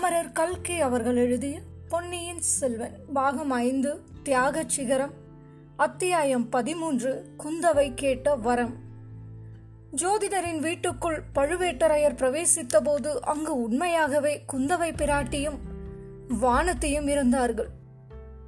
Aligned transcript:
அமரர் 0.00 0.32
கல்கி 0.32 0.80
அவர்கள் 0.80 1.16
எழுதிய 1.16 1.58
பொன்னியின் 1.88 2.40
செல்வன் 2.40 2.98
பாகம் 3.12 3.50
ஐந்து 3.50 4.00
தியாகச் 4.24 4.68
சிகரம் 4.68 5.10
அத்தியாயம் 5.76 6.48
பதிமூன்று 6.48 7.34
குந்தவை 7.38 7.92
கேட்ட 7.94 8.34
வரம். 8.34 8.74
ஜோதிடரின் 9.96 10.58
வீட்டுக்குள் 10.58 11.22
பழுவேட்டரையர் 11.34 12.14
பிரவேசித்தபோது 12.14 13.18
அங்கு 13.20 13.62
உண்மையாகவே 13.62 14.44
குந்தவை 14.52 14.92
பிராட்டியும் 14.92 15.58
வானத்தையும் 16.28 17.08
இருந்தார்கள். 17.08 17.68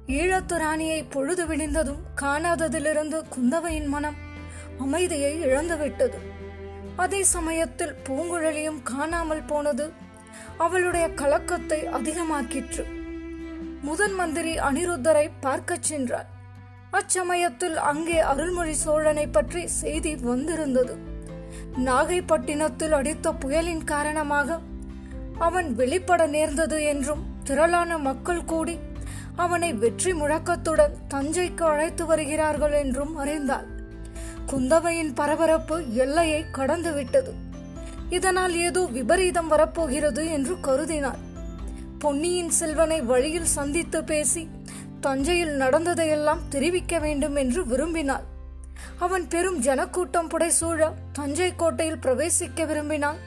ஈழத்து 0.07 0.57
ராணியை 0.57 1.03
பொழுது 1.03 1.45
விடிந்ததும் 1.45 2.01
காணாததிலிருந்து 2.21 3.23
குந்தவையின் 3.29 3.87
மனம் 3.87 4.15
அமைதியை 4.79 5.45
இழந்துவிட்டது. 5.45 6.15
அதே 6.95 7.23
சமயத்தில் 7.23 7.95
பூங்குழலியும் 8.03 8.83
காணாமல் 8.83 9.43
போனது 9.43 10.01
அவளுடைய 10.57 11.05
கலக்கத்தை 11.13 11.79
அதிகமாக்கிற்று. 11.85 12.85
முதன் 13.81 14.13
மந்திரி 14.13 14.53
அனிருத்தரை 14.57 15.25
பார்க்கச் 15.39 15.83
சென்றார் 15.83 16.29
அச்சமயத்தில் 16.91 17.75
அங்கே 17.75 18.19
அருள்மொழி 18.19 18.73
சோழனை 18.73 19.27
பற்றி 19.27 19.67
செய்தி 19.67 20.15
வந்திருந்தது. 20.15 20.95
நாகைப்பட்டினத்தில் 21.85 22.91
அடித்த 22.91 23.33
புயலின் 23.33 23.83
காரணமாக 23.83 24.59
அவன் 25.37 25.75
வெளிப்பட 25.75 26.27
நேர்ந்தது 26.27 26.83
என்றும் 26.83 27.23
திரளான 27.43 27.97
மக்கள் 27.97 28.43
கூடி 28.45 28.75
அவனை 29.35 29.73
வெற்றி 29.73 30.11
முழக்கத்துடன் 30.13 30.95
தஞ்சைக்கு 31.13 31.63
அழைத்து 31.63 32.05
வருகிறார்கள் 32.05 32.71
என்றும் 32.71 33.15
அறிந்தாள். 33.15 33.67
குந்தவையின் 34.51 35.13
பரபரப்பு 35.13 35.75
எல்லையை 35.93 36.41
கடந்துவிட்டது. 36.53 37.33
இதனால் 38.17 38.55
ஏதோ 38.67 38.81
விபரீதம் 38.97 39.47
வரப்போகிறது 39.47 40.23
என்று 40.31 40.55
கருதினார் 40.61 41.21
பொன்னியின் 41.99 42.49
செல்வனை 42.49 43.01
வழியில் 43.01 43.53
சந்தித்து 43.57 44.03
பேசி 44.03 44.43
தஞ்சையில் 44.99 45.53
நடந்ததையெல்லாம் 45.55 46.41
தெரிவிக்க 46.49 46.99
வேண்டும் 46.99 47.35
என்று 47.35 47.61
விரும்பினாள். 47.67 48.25
அவன் 48.99 49.25
பெரும் 49.27 49.59
ஜனக்கூட்டம் 49.59 50.29
புடைசூழ 50.29 50.89
தஞ்சை 51.11 51.49
கோட்டையில் 51.55 52.01
பிரவேசிக்க 52.01 52.65
விரும்பினான். 52.65 53.19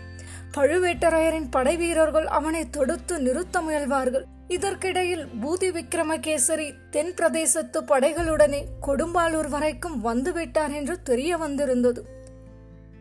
பழுவேட்டரையரின் 0.56 1.48
படை 1.50 1.74
வீரர்கள் 1.76 2.26
அவனை 2.38 2.62
தொடுத்து 2.70 3.14
நிறுத்த 3.20 3.60
முயல்வார்கள். 3.60 4.26
இதற்கிடையில் 4.48 5.24
பூதி 5.42 5.70
விக்ரமகேசரி 5.76 6.68
தென் 6.90 7.12
பிரதேசத்து 7.14 7.80
படைகளுடனே 7.92 8.60
கொடும்பாலூர் 8.86 9.48
வரைக்கும் 9.48 9.98
வந்துவிட்டார் 10.04 10.74
என்று 10.74 10.96
தெரிய 11.02 11.32
வந்திருந்தது. 11.36 12.02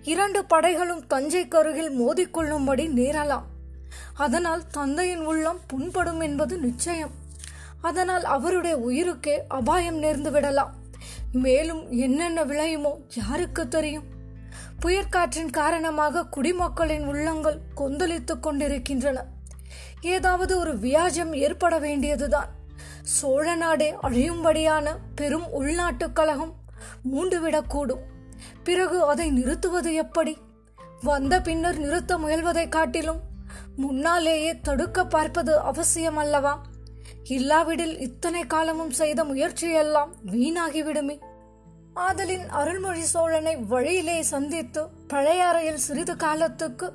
இரண்டு 0.05 0.45
படைகளும் 0.45 1.05
தஞ்சைக்கு 1.09 1.55
அருகில் 1.55 1.91
மோதிக்கொள்ளும்படி 1.99 2.87
நேரலாம். 2.87 3.43
அதனால் 4.13 4.67
தந்தையின் 4.67 5.25
உள்ளம் 5.25 5.59
புண்படும் 5.67 6.19
என்பது 6.19 6.57
நிச்சயம். 6.57 7.09
அதனால் 7.81 8.23
அவருடைய 8.23 8.77
உயிருக்கே 8.77 9.39
அபாயம் 9.47 10.01
நேர்ந்து 10.01 10.31
விடலாம். 10.31 10.73
மேலும் 11.31 11.91
என்னென்ன 11.91 12.45
விளையுமோ 12.45 12.91
யாருக்கு 13.15 13.67
தெரியும்? 13.67 14.03
புயற்காற்றின் 14.79 15.49
காரணமாக 15.49 16.25
குடிமக்களின் 16.25 17.05
உள்ளங்கள் 17.05 17.59
கொந்தளித்துக் 17.75 18.43
கொண்டிருக்கின்றன. 18.43 19.25
ஏதாவது 20.01 20.57
ஒரு 20.57 20.77
வியாஜம் 20.77 21.33
ஏற்பட 21.33 21.79
வேண்டியதுதான். 21.79 22.49
சோழ 23.03 23.55
நாடே 23.55 23.95
அழியும்படியான 24.03 24.95
பெரும் 25.15 25.51
உள்நாட்டு 25.51 26.13
கழகம் 26.13 26.53
மூண்டுவிடக்கூடும். 27.13 28.13
பிறகு 28.65 29.03
அதை 29.03 29.29
நிறுத்துவது 29.29 29.93
எப்படி? 29.93 30.37
வந்த 31.01 31.41
பின்னர் 31.41 31.77
நிறுத்த 31.77 32.17
முயல்வதை 32.17 32.69
காட்டிலும் 32.69 33.19
முன்னாலேயே 33.75 34.59
தடுக்க 34.59 35.05
பார்ப்பது 35.05 35.59
அவசியம் 35.59 36.17
அல்லவா 36.17 36.61
இல்லாவிடில் 37.23 37.99
இத்தனை 37.99 38.43
காலமும் 38.43 38.91
செய்த 38.91 39.23
முயற்சியெல்லாம் 39.23 40.15
வீணாகிவிடுமே. 40.31 41.19
ஆதலின் 41.93 42.49
அருள்மொழி 42.49 43.01
சோழனை 43.01 43.55
வழியிலே 43.55 44.21
சந்தித்து 44.21 44.87
பழையாறையில் 45.09 45.83
சிறிது 45.87 46.15
காலத்துக்கு 46.15 46.93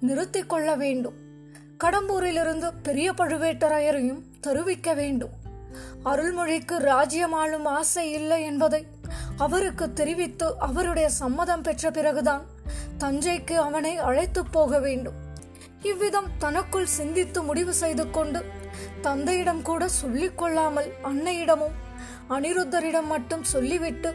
நிறுத்திக் 0.00 0.48
கொள்ள 0.48 0.74
வேண்டும். 0.74 1.14
கடம்பூரிலிருந்து 1.84 2.72
பெரிய 2.82 3.12
பழுவேட்டரையரையும் 3.12 4.22
தருவிக்க 4.40 4.94
வேண்டும். 4.94 5.30
அருள்மொழிக்கு 6.04 6.76
ராஜ்யம் 6.76 7.32
ஆளும் 7.32 7.64
ஆசை 7.64 8.12
இல்லை 8.12 8.42
என்பதை 8.42 8.86
அவருக்கு 9.38 9.86
தெரிவித்து 9.92 10.46
அவருடைய 10.58 11.08
சம்மதம் 11.08 11.62
பெற்ற 11.62 11.90
பிறகுதான் 11.90 12.44
தஞ்சைக்கு 12.98 13.54
அவனை 13.66 13.92
அழைத்து 14.08 14.40
போக 14.46 14.78
வேண்டும். 14.78 15.18
இவ்விதம் 15.82 16.30
தனக்குள் 16.38 16.94
சிந்தித்து 16.98 17.42
முடிவு 17.42 17.72
செய்து 17.74 18.04
கொண்டு 18.10 18.40
தந்தையிடம் 19.00 19.62
கூட 19.62 19.88
சொல்லிக் 19.88 20.38
கொள்ளாமல் 20.38 20.88
அன்னையிடமும் 21.02 21.76
அனிருத்தரிடம் 22.28 23.06
மட்டும் 23.06 23.44
சொல்லிவிட்டு 23.44 24.10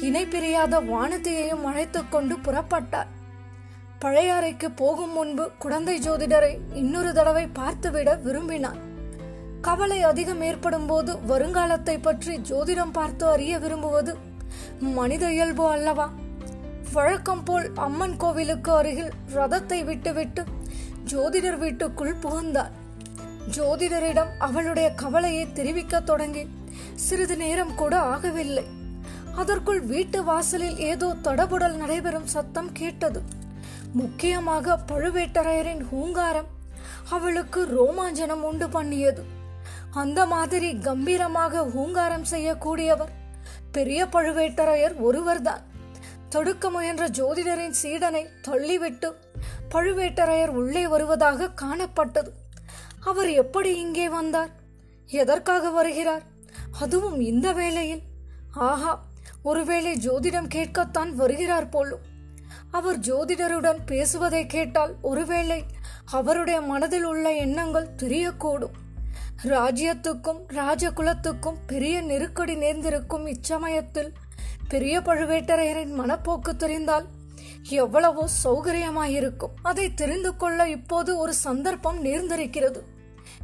இணை 0.00 0.22
பிரியாத 0.26 0.80
வானதியையும் 0.92 1.64
அழைத்து 1.64 2.00
கொண்டு 2.08 2.36
புறப்பட்டார். 2.38 3.10
பழையாறைக்கு 4.00 4.68
போகும் 4.74 5.12
முன்பு 5.12 5.44
குழந்தை 5.58 5.96
ஜோதிடரை 6.00 6.52
இன்னொரு 6.74 7.10
தடவை 7.12 7.44
பார்த்துவிட 7.60 8.10
விரும்பினார். 8.22 8.80
கவலை 9.60 9.98
அதிகம் 10.02 10.42
ஏற்படும் 10.42 10.86
போது 10.86 11.12
வருங்காலத்தை 11.28 11.96
பற்றி 12.00 12.34
ஜோதிடம் 12.50 12.94
பார்த்து 12.98 13.24
அறிய 13.26 13.58
விரும்புவது 13.58 14.12
மனித 14.96 15.24
இயல்பு 15.32 15.64
அல்லவா? 15.70 16.06
வழக்கம் 16.92 17.44
போல் 17.44 17.66
அம்மன் 17.74 18.16
கோவிலுக்கு 18.16 18.72
அருகில் 18.72 19.12
ரதத்தை 19.34 19.84
விட்டுவிட்டு 19.84 20.44
ஜோதிடர் 21.12 21.58
வீட்டுக்குள் 21.58 22.20
புகுந்தார் 22.20 22.72
ஜோதிடரிடம் 23.56 24.32
அவளுடைய 24.38 24.88
கவலையை 25.02 25.44
தெரிவிக்க 25.52 26.00
தொடங்கி 26.00 26.42
சிறிது 26.94 27.36
நேரம் 27.36 27.74
கூட 27.74 27.94
ஆகவில்லை. 28.14 28.64
அதற்குள் 29.36 29.80
வீட்டு 29.92 30.18
வாசலில் 30.24 30.78
ஏதோ 30.90 31.08
தடபுடல் 31.22 31.76
நடைபெறும் 31.76 32.28
சத்தம் 32.34 32.70
கேட்டது. 32.72 33.22
முக்கியமாக 33.92 34.76
பழுவேட்டரையரின் 34.90 35.82
ஹூங்காரம் 35.92 36.50
அவளுக்கு 37.10 37.60
ரோமாஞ்சனம் 37.76 38.44
உண்டு 38.50 38.68
பண்ணியது. 38.68 39.22
அந்த 40.02 40.20
மாதிரி 40.26 40.68
கம்பீரமாக 40.78 41.64
ஹூங்காரம் 41.74 42.26
செய்யக்கூடியவர் 42.30 43.12
பெரிய 43.72 44.04
பழுவேட்டரையர் 44.04 45.00
ஒருவர்தான். 45.00 45.62
தடுக்க 46.28 46.70
முயன்ற 46.70 47.08
ஜோதிடரின் 47.08 47.74
சீடனை 47.82 48.26
தள்ளிவிட்டு 48.48 49.12
பழுவேட்டரையர் 49.70 50.46
உள்ளே 50.46 50.86
வருவதாக 50.86 51.50
காணப்பட்டது. 51.62 52.28
அவர் 53.04 53.30
எப்படி 53.30 53.78
இங்கே 53.78 54.08
வந்தார்? 54.08 54.50
எதற்காக 55.06 55.70
வருகிறார்? 55.70 56.22
அதுவும் 56.80 57.20
இந்த 57.20 57.52
வேளையில். 57.52 58.02
ஆஹா 58.52 59.04
ஒருவேளை 59.42 59.96
ஜோதிடம் 59.96 60.48
கேட்கத்தான் 60.54 61.10
வருகிறார் 61.10 61.68
போலும். 61.68 62.10
அவர் 62.70 62.98
ஜோதிடருடன் 62.98 63.78
பேசுவதை 63.86 64.46
கேட்டால் 64.46 64.94
ஒருவேளை 65.02 65.64
அவருடைய 66.04 66.60
மனதில் 66.60 67.04
உள்ள 67.04 67.32
எண்ணங்கள் 67.34 67.94
தெரியக்கூடும். 67.96 68.80
ராஜ்யத்துக்கும் 69.50 70.40
ராஜகுலத்துக்கும் 70.48 71.56
பெரிய 71.66 72.00
நெருக்கடி 72.00 72.54
நேர்ந்திருக்கும் 72.54 73.26
இச்சமயத்தில் 73.26 74.12
பெரிய 74.68 75.00
பழுவேட்டரையரின் 75.00 75.94
மனப்போக்கு 75.94 76.52
தெரிந்தால் 76.56 77.06
எவ்வளவோ 77.68 78.28
சௌகரியமாயிருக்கும். 78.44 79.54
அதை 79.62 79.94
தெரிந்து 79.94 80.36
கொள்ள 80.36 80.68
இப்போது 80.68 81.18
ஒரு 81.18 81.34
சந்தர்ப்பம் 81.34 82.04
நேர்ந்திருக்கிறது. 82.04 82.80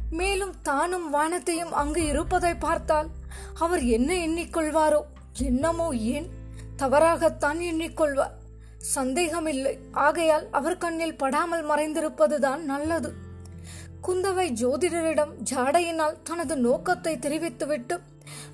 மேலும் 0.09 0.55
தானும் 0.61 1.09
வானத்தையும் 1.09 1.71
அங்கு 1.71 2.05
இருப்பதை 2.05 2.55
பார்த்தால் 2.55 3.09
அவர் 3.53 3.83
என்ன 3.83 4.13
எண்ணிக்கொள்வாரோ 4.13 5.01
என்னமோ 5.33 5.89
ஏன் 5.89 6.29
தவறாகத்தான் 6.75 7.57
எண்ணிக்கொள்வார். 7.57 8.35
சந்தேகமில்லை. 8.77 9.77
ஆகையால் 9.91 10.47
அவர் 10.51 10.77
கண்ணில் 10.77 11.17
படாமல் 11.17 11.69
மறைந்திருப்பதுதான் 11.69 12.63
நல்லது. 12.73 13.27
குந்தவை 14.07 14.51
ஜோதிடரிடம் 14.51 15.31
ஜாடையினால் 15.53 16.21
தனது 16.23 16.57
நோக்கத்தை 16.57 17.19
தெரிவித்துவிட்டு 17.19 17.99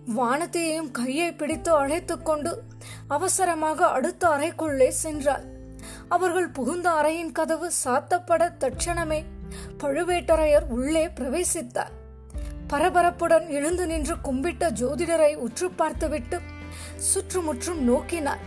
வானத்தையும் 0.06 0.92
கையை 0.92 1.33
பிடித்து 1.33 1.71
அழைத்துக் 1.71 2.25
கொண்டு 2.25 2.63
அவசரமாக 3.07 3.86
அடுத்த 3.86 4.27
அறைக்குள்ளே 4.27 4.92
சென்றாள். 5.03 5.44
அவர்கள் 6.09 6.50
புகுந்த 6.50 6.89
அறையின் 6.89 7.31
கதவு 7.31 7.71
சாத்தப்பட 7.86 8.51
தட்சணமே 8.59 9.24
பழுவேட்டரையர் 9.80 10.68
உள்ளே 10.68 11.07
பிரவேசித்தார். 11.07 11.92
பரபரப்புடன் 12.69 13.47
எழுந்து 13.47 13.88
நின்று 13.88 14.15
கும்பிட்ட 14.15 14.69
ஜோதிடரை 14.69 15.36
உற்று 15.36 15.71
பார்த்துவிட்டு 15.71 16.39
சுற்றுமுற்றும் 16.95 17.89
நோக்கினார். 17.89 18.39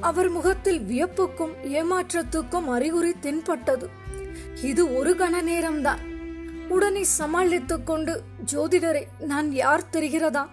அவர் 0.00 0.28
முகத்தில் 0.28 0.80
வியப்புக்கும் 0.80 1.54
ஏமாற்றத்துக்கும் 1.62 2.64
அறிகுறி 2.64 3.14
தென்பட்டது. 3.20 3.88
இது 4.62 4.96
ஒரு 4.96 5.14
கண 5.14 5.42
நேரம்தான். 5.46 6.12
உடனே 6.68 7.02
சமாளித்துக் 7.02 7.86
கொண்டு 7.86 8.22
ஜோதிடரே 8.52 9.06
நான் 9.18 9.52
யார் 9.52 9.82
தெரிகிறதா? 9.92 10.46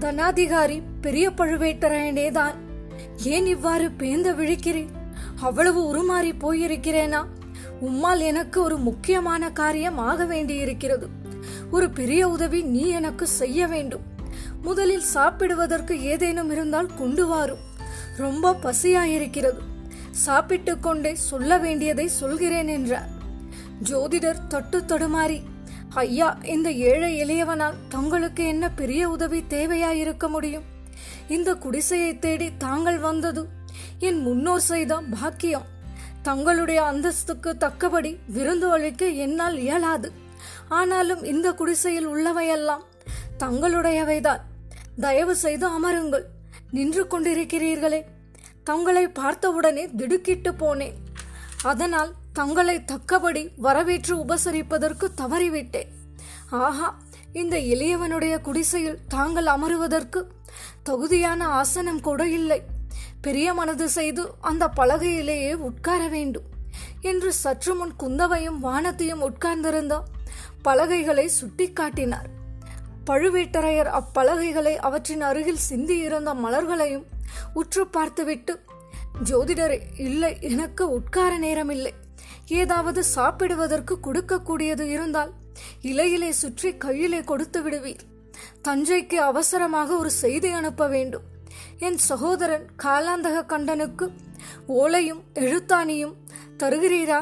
தனாதிகாரி 0.00 0.82
பெரிய 1.00 1.30
பழுவேட்டரையனேதான் 1.30 2.54
ஏன் 3.16 3.46
இவ்வாறு 3.46 3.88
பேந்த 3.88 4.34
விழிக்கிறேன்? 4.34 4.88
அவ்வளவு 5.40 5.94
உருமாறி 5.94 6.32
போயிருக்கிறேனா? 6.40 7.24
உம்மால் 7.80 8.18
எனக்கு 8.18 8.62
ஒரு 8.62 8.76
முக்கியமான 8.76 9.52
காரியம் 9.52 9.98
ஆக 9.98 10.24
வேண்டியிருக்கிறது. 10.24 11.08
ஒரு 11.70 11.90
பெரிய 11.90 12.28
உதவி 12.28 12.62
நீ 12.62 12.88
எனக்கு 12.88 13.26
செய்ய 13.26 13.66
வேண்டும். 13.66 14.02
முதலில் 14.62 15.00
சாப்பிடுவதற்கு 15.00 16.02
ஏதேனும் 16.02 16.50
இருந்தால் 16.50 16.94
கொண்டு 16.98 17.26
வாரும் 17.26 17.70
ரொம்ப 18.16 18.52
பசியாயிருக்கிறது. 18.52 19.58
சாப்பிட்டு 20.10 20.78
கொண்டே 20.78 21.14
சொல்ல 21.14 21.58
வேண்டியதை 21.58 22.08
சொல்கிறேன் 22.08 22.68
என்றார். 22.68 23.21
ஜோதிடர் 23.82 24.46
தொட்டு 24.46 24.80
தொடுமாறி 24.80 25.42
ஐயா 25.88 26.38
இந்த 26.42 26.72
ஏழை 26.72 27.24
எளியவனால் 27.24 27.74
தங்களுக்கு 27.88 28.46
என்ன 28.46 28.70
பெரிய 28.70 29.08
உதவி 29.08 29.44
தேவையாயிருக்க 29.48 30.28
முடியும்? 30.28 30.62
இந்த 31.28 31.54
குடிசையை 31.54 32.18
தேடி 32.18 32.56
தாங்கள் 32.56 32.98
வந்தது 32.98 33.48
என் 33.98 34.18
முன்னோர் 34.18 34.60
செய்த 34.60 35.02
பாக்கியம். 35.20 35.64
தங்களுடைய 36.22 36.82
அந்தஸ்துக்கு 36.82 37.56
தக்கபடி 37.56 38.18
விருந்து 38.26 38.70
அளிக்க 38.70 39.06
என்னால் 39.06 39.58
இயலாது. 39.58 40.12
ஆனாலும் 40.68 41.24
இந்த 41.24 41.52
குடிசையில் 41.52 42.08
உள்ளவையெல்லாம் 42.08 42.82
தங்களுடையவைதான். 43.38 44.40
தயவு 45.00 45.36
செய்து 45.36 45.66
அமருங்கள். 45.68 46.22
நின்று 46.70 47.04
கொண்டிருக்கிறீர்களே. 47.04 48.02
தங்களை 48.64 49.08
பார்த்தவுடனே 49.08 49.90
திடுக்கிட்டு 49.90 50.52
போனேன். 50.52 50.94
அதனால் 51.62 52.12
தங்களை 52.32 52.84
தக்கபடி 52.84 53.50
வரவேற்று 53.56 54.14
உபசரிப்பதற்கு 54.16 55.06
தவறிவிட்டேன். 55.16 55.90
ஆஹா 56.50 56.98
இந்த 57.32 57.56
எளியவனுடைய 57.56 58.40
குடிசையில் 58.40 58.98
தாங்கள் 59.08 59.46
அமருவதற்கு 59.46 60.20
தகுதியான 60.82 61.44
ஆசனம் 61.44 62.00
கூட 62.00 62.28
இல்லை. 62.28 62.60
பெரிய 63.20 63.54
மனது 63.54 63.88
செய்து 63.88 64.22
அந்த 64.40 64.68
பலகையிலேயே 64.76 65.52
உட்கார 65.52 66.08
வேண்டும். 66.08 66.48
என்று 67.00 67.32
சற்று 67.32 67.74
முன் 67.74 67.94
குந்தவையும் 67.96 68.58
வானத்தையும் 68.58 69.20
உட்கார்ந்திருந்த 69.20 70.02
பலகைகளை 70.62 71.30
சுட்டிக்காட்டினார் 71.40 72.28
பழுவேட்டரையர் 73.06 73.90
அப்பலகைகளை 74.00 74.74
அவற்றின் 74.76 75.20
அருகில் 75.20 75.64
சிந்தியிருந்த 75.70 76.30
மலர்களையும் 76.34 77.06
உற்று 77.54 77.86
பார்த்துவிட்டு 77.86 78.64
ஜோதிடரே 79.24 79.80
இல்லை 79.96 80.36
எனக்கு 80.40 80.90
உட்கார 80.90 81.38
நேரமில்லை. 81.38 81.92
ஏதாவது 82.60 83.04
சாப்பிடுவதற்கு 83.04 83.94
கொடுக்கக்கூடியது 84.06 84.80
இருந்தால் 84.80 85.32
இலையிலே 85.82 86.30
சுற்றி 86.30 86.70
கையிலே 86.76 87.20
கொடுத்து 87.20 87.62
விடுவீர். 87.62 88.02
தஞ்சைக்கு 88.68 89.18
அவசரமாக 89.30 89.96
ஒரு 89.96 90.10
செய்தி 90.10 90.50
அனுப்ப 90.50 90.86
வேண்டும். 90.88 91.26
என் 91.78 91.98
சகோதரன் 91.98 92.66
காலாந்தக 92.82 93.46
கண்டனுக்கு 93.46 94.06
ஓலையும் 94.68 95.22
எழுத்தாணியும் 95.34 96.14
தருகிறீரா? 96.58 97.20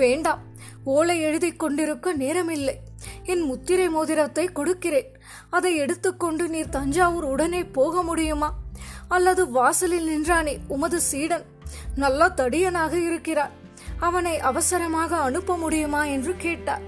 வேண்டாம். 0.00 0.42
ஓலை 0.84 1.16
எழுதி 1.20 1.50
கொண்டிருக்க 1.52 2.14
நேரமில்லை. 2.16 2.76
என் 3.24 3.40
முத்திரை 3.40 3.88
மோதிரத்தை 3.88 4.46
கொடுக்கிறேன். 4.52 5.10
அதை 5.50 5.76
எடுத்துக்கொண்டு 5.76 6.48
நீர் 6.48 6.68
தஞ்சாவூர் 6.68 7.24
உடனே 7.24 7.64
போக 7.64 8.02
முடியுமா? 8.02 8.50
அல்லது 9.08 9.42
வாசலில் 9.50 10.04
நின்றானே 10.04 10.54
உமது 10.68 11.00
சீடன்? 11.00 11.46
நல்ல 11.94 12.28
தடியனாக 12.36 12.94
இருக்கிறார். 13.08 13.54
அவனை 14.00 14.38
அவசரமாக 14.40 15.16
அனுப்ப 15.16 15.56
முடியுமா 15.56 16.04
என்று 16.04 16.36
கேட்டார். 16.36 16.84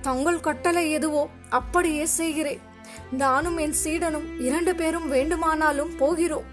தங்கள் 0.00 0.40
கட்டளை 0.40 0.90
எதுவோ 0.90 1.28
அப்படியே 1.48 2.04
செய்கிறேன். 2.04 2.60
நானும் 3.10 3.56
என் 3.56 3.72
சீடனும் 3.72 4.40
இரண்டு 4.40 4.74
பேரும் 4.74 5.08
வேண்டுமானாலும் 5.08 5.96
போகிறோம். 5.96 6.44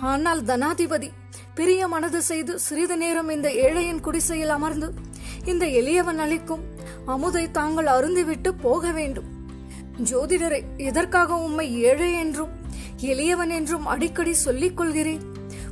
ஆனால் 0.00 0.42
தனாதிபதி 0.44 1.10
பெரிய 1.54 1.88
மனது 1.88 2.22
செய்து 2.22 2.58
சிறிது 2.58 2.96
நேரம் 2.96 3.28
இந்த 3.28 3.48
ஏழையின் 3.50 4.00
குடிசையில் 4.00 4.48
அமர்ந்து 4.48 4.92
இந்த 5.44 5.66
எளியவன் 5.66 6.18
அளிக்கும் 6.18 6.64
அமுதை 7.06 7.50
தாங்கள் 7.50 7.86
அருந்திவிட்டு 7.86 8.48
போக 8.48 8.90
வேண்டும். 8.90 9.28
ஜோதிடரை 10.10 10.62
எதற்காக 10.76 11.34
உம்மை 11.34 11.80
ஏழை 11.80 12.12
என்றும் 12.14 12.52
எளியவன் 13.00 13.48
என்றும் 13.48 13.86
அடிக்கடி 13.86 14.32
சொல்லிக் 14.32 14.76
கொள்கிறேன்? 14.76 15.22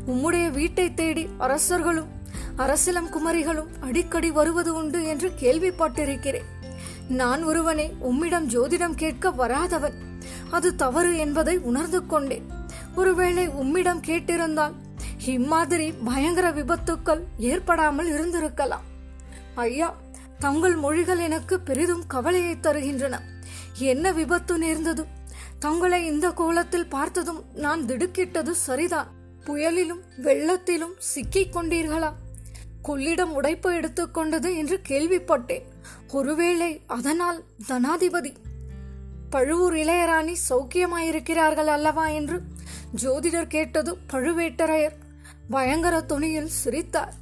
உம்முடைய 0.07 0.51
வீட்டை 0.51 0.95
தேடி 0.95 1.29
அரசர்களும் 1.39 2.11
அரசிலம் 2.57 3.11
குமரிகளும் 3.11 3.67
அடிக்கடி 3.81 4.31
வருவது 4.31 4.75
உண்டு 4.75 5.05
என்று 5.05 5.33
கேள்விப்பட்டிருக்கிறேன். 5.41 6.45
நான் 7.09 7.43
ஒருவனே 7.43 7.95
உம்மிடம் 7.99 8.49
ஜோதிடம் 8.49 8.95
கேட்க 8.95 9.31
வராதவன். 9.31 9.93
அது 10.51 10.77
தவறு 10.77 11.17
என்பதை 11.17 11.59
உணர்ந்து 11.59 12.07
கொண்டேன். 12.07 12.47
ஒருவேளை 12.95 13.49
உம்மிடம் 13.49 14.01
கேட்டிருந்தால் 14.01 14.73
இம்மாதிரி 15.25 15.93
பயங்கர 15.93 16.51
விபத்துக்கள் 16.51 17.21
ஏற்படாமல் 17.39 18.11
இருந்திருக்கலாம். 18.11 18.85
ஐயா 19.55 19.97
தங்கள் 20.39 20.77
மொழிகள் 20.77 21.19
எனக்கு 21.19 21.61
பெரிதும் 21.61 22.07
கவலையை 22.07 22.57
தருகின்றன. 22.63 23.19
என்ன 23.75 24.13
விபத்து 24.13 24.59
நேர்ந்தது? 24.59 25.05
தங்களை 25.59 26.07
இந்த 26.07 26.31
கோலத்தில் 26.31 26.87
பார்த்ததும் 26.87 27.45
நான் 27.55 27.83
திடுக்கிட்டது 27.83 28.51
சரிதான். 28.51 29.09
புயலிலும் 29.45 30.03
வெள்ளத்திலும் 30.23 30.95
சிக்கிக் 30.99 31.57
கொண்டீர்களா 31.57 32.13
கொள்ளிடம் 32.87 33.33
உடைப்பு 33.33 33.73
எடுத்துக்கொண்டது 33.73 34.57
என்று 34.57 34.81
கேள்விப்பட்டேன். 34.89 35.63
ஒருவேளை 36.13 36.81
அதனால் 36.87 37.45
தனாதிபதி 37.69 38.35
பழுவூர் 39.31 39.75
இளையராணி 39.75 40.35
சௌக்கியமாயிருக்கிறார்கள் 40.49 41.65
அல்லவா 41.65 42.09
என்று 42.09 42.43
ஜோதிடர் 43.03 43.47
கேட்டது 43.47 43.99
பழுவேட்டரையர். 44.13 44.93
பயங்கர 45.51 46.01
துணியில் 46.01 46.49
சிரித்தார். 46.49 47.15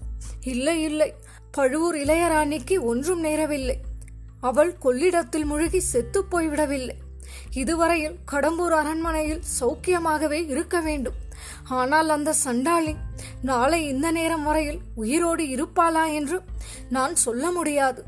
இல்லை 0.43 0.83
இல்லை 0.83 1.15
பழுவூர் 1.53 1.97
இளையராணிக்கு 1.97 2.81
ஒன்றும் 2.81 3.25
நேரவில்லை. 3.25 3.75
அவள் 4.41 4.79
கொள்ளிடத்தில் 4.79 5.45
முழுகி 5.45 5.81
செத்துப் 5.81 6.37
போய்விடவில்லை. 6.37 6.91
இதுவரையில் 7.53 8.17
கடம்பூர் 8.33 8.75
அரண்மனையில் 8.75 9.43
சௌக்கியமாகவே 9.61 10.49
இருக்க 10.49 10.81
வேண்டும். 10.81 11.24
ஆனால் 11.69 12.09
அந்த 12.09 12.33
சண்டாளி 12.33 12.95
நாளை 13.43 13.89
இந்த 13.89 14.11
நேரம் 14.11 14.43
வரையில் 14.43 14.79
உயிரோடு 14.95 15.45
இருப்பாளா 15.45 16.13
என்று 16.13 16.41
நான் 16.89 17.17
சொல்ல 17.17 17.51
முடியாது. 17.51 18.05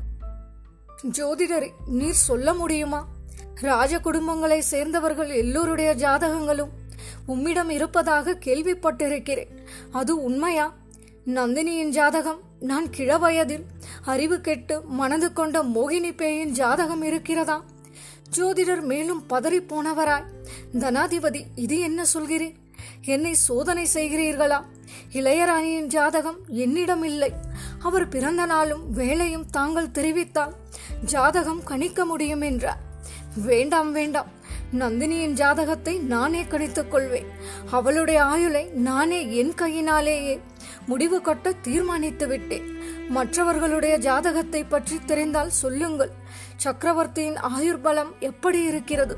ஜோதிடரை 1.03 1.69
நீர் 1.85 2.13
சொல்ல 2.13 2.53
முடியுமா? 2.53 3.07
ராஜ 3.55 3.97
குடும்பங்களை 3.97 4.59
சேர்ந்தவர்கள் 4.59 5.29
எல்லோருடைய 5.29 5.93
ஜாதகங்களும் 5.93 6.69
உம்மிடம் 7.25 7.69
இருப்பதாக 7.69 8.37
கேள்விப்பட்டிருக்கிறேன். 8.45 9.47
அது 9.91 10.23
உண்மையா? 10.23 10.73
நந்தினியின் 11.25 11.89
ஜாதகம் 11.89 12.39
நான் 12.59 12.87
கிழவயதில் 12.87 13.63
அறிவு 14.03 14.41
கெட்டு 14.41 14.81
மனது 14.81 15.33
கொண்ட 15.33 15.63
மோகினி 15.63 16.15
பேயின் 16.15 16.49
ஜாதகம் 16.49 17.01
இருக்கிறதா? 17.01 17.63
ஜோதிடர் 18.37 18.81
மேலும் 18.81 19.23
பதறி 19.29 19.59
போனவராய் 19.61 20.25
தனாதிபதி 20.73 21.43
இது 21.55 21.79
என்ன 21.79 22.05
சொல்கிறேன் 22.05 22.66
என்னை 23.13 23.33
சோதனை 23.33 23.83
செய்கிறீர்களா? 23.93 24.57
இளையராணியின் 25.13 25.85
ஜாதகம் 25.85 26.39
என்னிடம் 26.63 27.03
இல்லை 27.03 27.29
அவர் 27.79 28.05
பிறந்த 28.07 28.45
நாளும் 28.45 28.83
வேலையும் 28.91 29.45
தாங்கள் 29.49 29.93
தெரிவித்தால் 29.97 30.53
ஜாதகம் 31.05 31.61
கணிக்க 31.63 32.05
முடியும் 32.05 32.41
என்றார். 32.41 32.81
வேண்டாம் 33.45 33.91
வேண்டாம். 33.91 34.31
நந்தினியின் 34.79 35.35
ஜாதகத்தை 35.41 35.93
நானே 36.13 36.41
கணித்துக் 36.43 36.87
கொள்வேன். 36.87 37.29
அவளுடைய 37.71 38.19
ஆயுளை 38.23 38.63
நானே 38.87 39.19
என் 39.35 39.53
கையினாலேயே 39.53 40.35
முடிவு 40.85 41.19
கட்ட 41.21 41.53
தீர்மானித்து 41.67 42.27
விட்டேன். 42.27 42.67
மற்றவர்களுடைய 43.09 43.97
ஜாதகத்தை 43.97 44.63
பற்றி 44.63 44.97
தெரிந்தால் 45.05 45.57
சொல்லுங்கள். 45.63 46.11
சக்கரவர்த்தியின் 46.57 47.39
ஆயுர்பலம் 47.57 48.11
எப்படி 48.19 48.61
இருக்கிறது? 48.63 49.17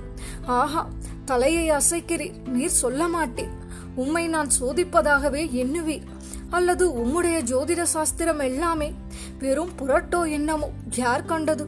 ஆஹா 0.59 0.83
தலையை 1.25 1.65
அசைக்கிறீர். 1.69 2.37
நீர் 2.47 2.79
சொல்ல 2.83 3.07
மாட்டீர் 3.07 3.55
உம்மை 3.99 4.27
நான் 4.27 4.49
சோதிப்பதாகவே 4.59 5.43
எண்ணுவீர். 5.61 6.05
அல்லது 6.49 6.85
உம்முடைய 6.89 7.37
ஜோதிட 7.51 7.81
சாஸ்திரம் 7.95 8.39
எல்லாமே 8.39 8.87
வெறும் 9.39 9.73
புரட்டோ 9.79 10.21
என்னமோ. 10.31 10.69
யார் 10.95 11.25
கண்டது? 11.25 11.65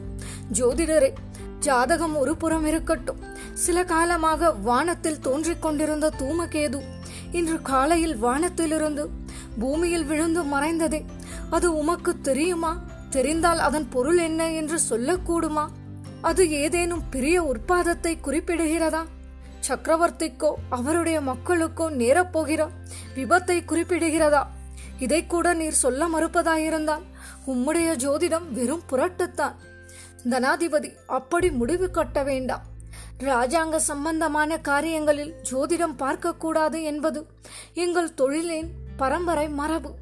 ஜோதிடரே 0.52 1.10
ஜாதகம் 1.58 2.16
ஒரு 2.16 2.32
புறம் 2.36 2.66
இருக்கட்டும். 2.66 3.20
சில 3.54 3.84
காலமாக 3.84 4.50
வானத்தில் 4.52 5.20
தோன்றிக் 5.20 5.62
கொண்டிருந்த 5.62 6.10
தூமகேது 6.18 6.80
இன்று 7.32 7.58
காலையில் 7.62 8.16
வானத்திலிருந்து 8.16 9.04
பூமியில் 9.58 10.04
விழுந்து 10.04 10.42
மறைந்ததே. 10.44 11.00
அது 11.50 11.68
உமக்கு 11.76 12.20
தெரியுமா? 12.20 12.72
தெரிந்தால் 13.10 13.58
அதன் 13.58 13.88
பொருள் 13.88 14.18
என்ன 14.18 14.50
என்று 14.50 14.78
சொல்லக்கூடுமா? 14.90 15.64
அது 16.20 16.42
ஏதேனும் 16.50 17.02
பெரிய 17.10 17.36
உற்பாதத்தை 17.42 18.14
குறிப்பிடுகிறதா? 18.24 19.02
சக்கரவர்த்திக்கோ 19.68 20.52
அவருடைய 20.68 21.20
மக்களுக்கோ 21.20 21.86
நேரப்போகிற 21.90 22.68
விபத்தை 23.14 23.56
குறிப்பிடுகிறதா? 23.64 24.42
இதை 24.98 25.26
கூட 25.26 25.54
நீர் 25.54 25.72
சொல்ல 25.72 26.08
மறுப்பதாயிருந்தால் 26.08 27.04
உம்முடைய 27.46 27.88
ஜோதிடம் 27.96 28.48
வெறும் 28.50 28.82
புரட்டுத்தான். 28.90 29.54
தனாதிபதி 30.30 30.90
அப்படி 31.06 31.50
முடிவு 31.50 31.90
கட்ட 31.90 32.22
வேண்டாம். 32.22 32.62
ராஜாங்க 33.18 33.76
சம்பந்தமான 33.76 34.58
காரியங்களில் 34.58 35.34
ஜோதிடம் 35.50 35.96
பார்க்கக்கூடாது 35.98 36.82
என்பது 36.82 37.26
எங்கள் 37.74 38.14
தொழிலின் 38.16 38.70
பரம்பரை 38.96 39.48
மரபு. 39.48 39.94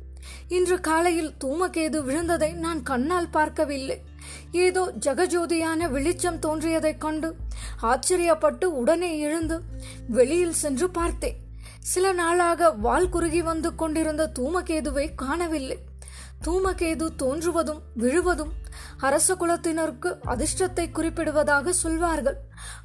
இன்று 0.48 0.80
காலையில் 0.80 1.34
தூமகேது 1.44 1.98
விழுந்ததை 2.04 2.52
நான் 2.54 2.82
கண்ணால் 2.82 3.30
பார்க்கவில்லை. 3.30 3.98
ஏதோ 4.52 4.92
ஜெகஜோதியான 5.06 5.90
வெளிச்சம் 5.90 6.38
தோன்றியதைக் 6.38 7.00
கண்டு 7.00 7.36
ஆச்சரியப்பட்டு 7.82 8.64
உடனே 8.64 9.18
எழுந்து 9.18 9.62
வெளியில் 10.08 10.52
சென்று 10.52 10.90
பார்த்தேன் 10.90 11.48
சில 11.80 12.12
நாளாக 12.12 12.70
வால் 12.70 13.08
குறுகி 13.08 13.42
வந்து 13.42 13.74
கொண்டிருந்த 13.74 14.32
தூமகேதுவை 14.38 15.10
காணவில்லை. 15.14 15.78
தூமகேது 16.46 17.06
தோன்றுவதும் 17.16 17.80
விழுவதும் 17.94 18.52
அரச 18.98 19.34
குலத்தினருக்கு 19.34 20.18
அதிர்ஷ்டத்தை 20.26 20.86
குறிப்பிடுவதாக 20.92 21.68
சொல்வார்கள். 21.68 22.36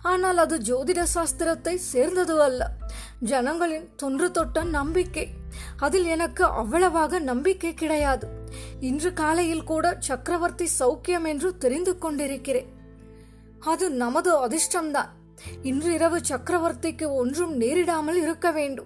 ஆனால் 0.02 0.38
அது 0.38 0.58
ஜோதிட 0.58 1.04
சாஸ்திரத்தை 1.14 1.76
சேர்ந்தது 1.76 2.42
அல்ல. 2.42 2.72
ஜனங்களின் 3.20 3.96
தொன்று 3.96 4.32
தொட்ட 4.32 4.64
நம்பிக்கை. 4.64 5.30
அதில் 5.78 6.06
எனக்கு 6.06 6.44
அவ்வளவாக 6.44 7.20
நம்பிக்கை 7.20 7.74
கிடையாது. 7.74 8.28
இன்று 8.80 9.14
காலையில் 9.14 9.64
கூட 9.64 9.96
சக்கரவர்த்தி 10.00 10.70
சௌக்கியம் 10.80 11.28
என்று 11.28 11.58
தெரிந்து 11.58 11.98
கொண்டிருக்கிறேன். 11.98 12.75
அது 13.66 13.90
நமது 13.90 14.48
அதிர்ஷ்டம்தான். 14.48 15.10
இன்று 15.64 15.94
இரவு 15.94 16.22
சக்கரவர்த்திக்கு 16.30 17.08
ஒன்றும் 17.14 17.62
நேரிடாமல் 17.62 18.16
இருக்க 18.16 18.52
வேண்டும். 18.52 18.86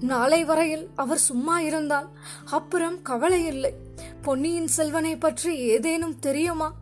நாளை 0.00 0.44
வரையில் 0.44 0.88
அவர் 0.94 1.18
சும்மா 1.18 1.60
இருந்தால் 1.60 2.08
அப்புறம் 2.44 3.02
கவலை 3.02 3.46
இல்லை. 3.46 3.74
பொன்னியின் 4.22 4.66
செல்வனை 4.66 5.16
பற்றி 5.16 5.56
ஏதேனும் 5.56 6.18
தெரியுமா? 6.18 6.74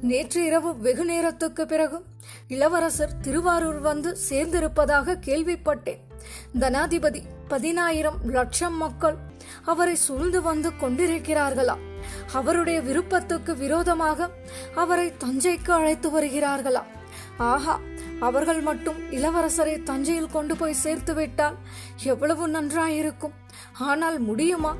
நேற்று 0.00 0.44
இரவு 0.44 0.76
வெகு 0.76 1.04
நேரத்துக்கு 1.04 1.66
பிறகு 1.66 2.04
இளவரசர் 2.48 3.20
திருவாரூர் 3.20 3.78
வந்து 3.78 4.16
சேர்ந்திருப்பதாக 4.28 5.16
கேள்விப்பட்டேன். 5.26 6.00
தனாதிபதி 6.60 7.22
பதினாயிரம் 7.48 8.18
லட்சம் 8.24 8.76
மக்கள் 8.76 9.16
அவரை 9.64 9.94
சூழ்ந்து 9.94 10.42
வந்து 10.42 10.70
கொண்டிருக்கிறார்களா? 10.70 11.76
அவருடைய 12.32 12.80
விருப்பத்துக்கு 12.80 13.56
விரோதமாக 13.56 14.30
அவரை 14.74 15.12
தஞ்சைக்கு 15.24 15.70
அழைத்து 15.70 16.20
வருகிறார்களா? 16.20 16.82
ஆஹா 17.36 17.78
அவர்கள் 18.20 18.60
மட்டும் 18.60 18.98
இளவரசரை 19.10 19.82
தஞ்சையில் 19.82 20.30
கொண்டு 20.30 20.56
போய் 20.56 20.80
சேர்த்து 20.84 21.14
விட்டால் 21.14 21.56
எவ்வளவு 22.02 22.48
நன்றாயிருக்கும். 22.48 23.34
ஆனால் 23.78 24.18
முடியுமா? 24.18 24.76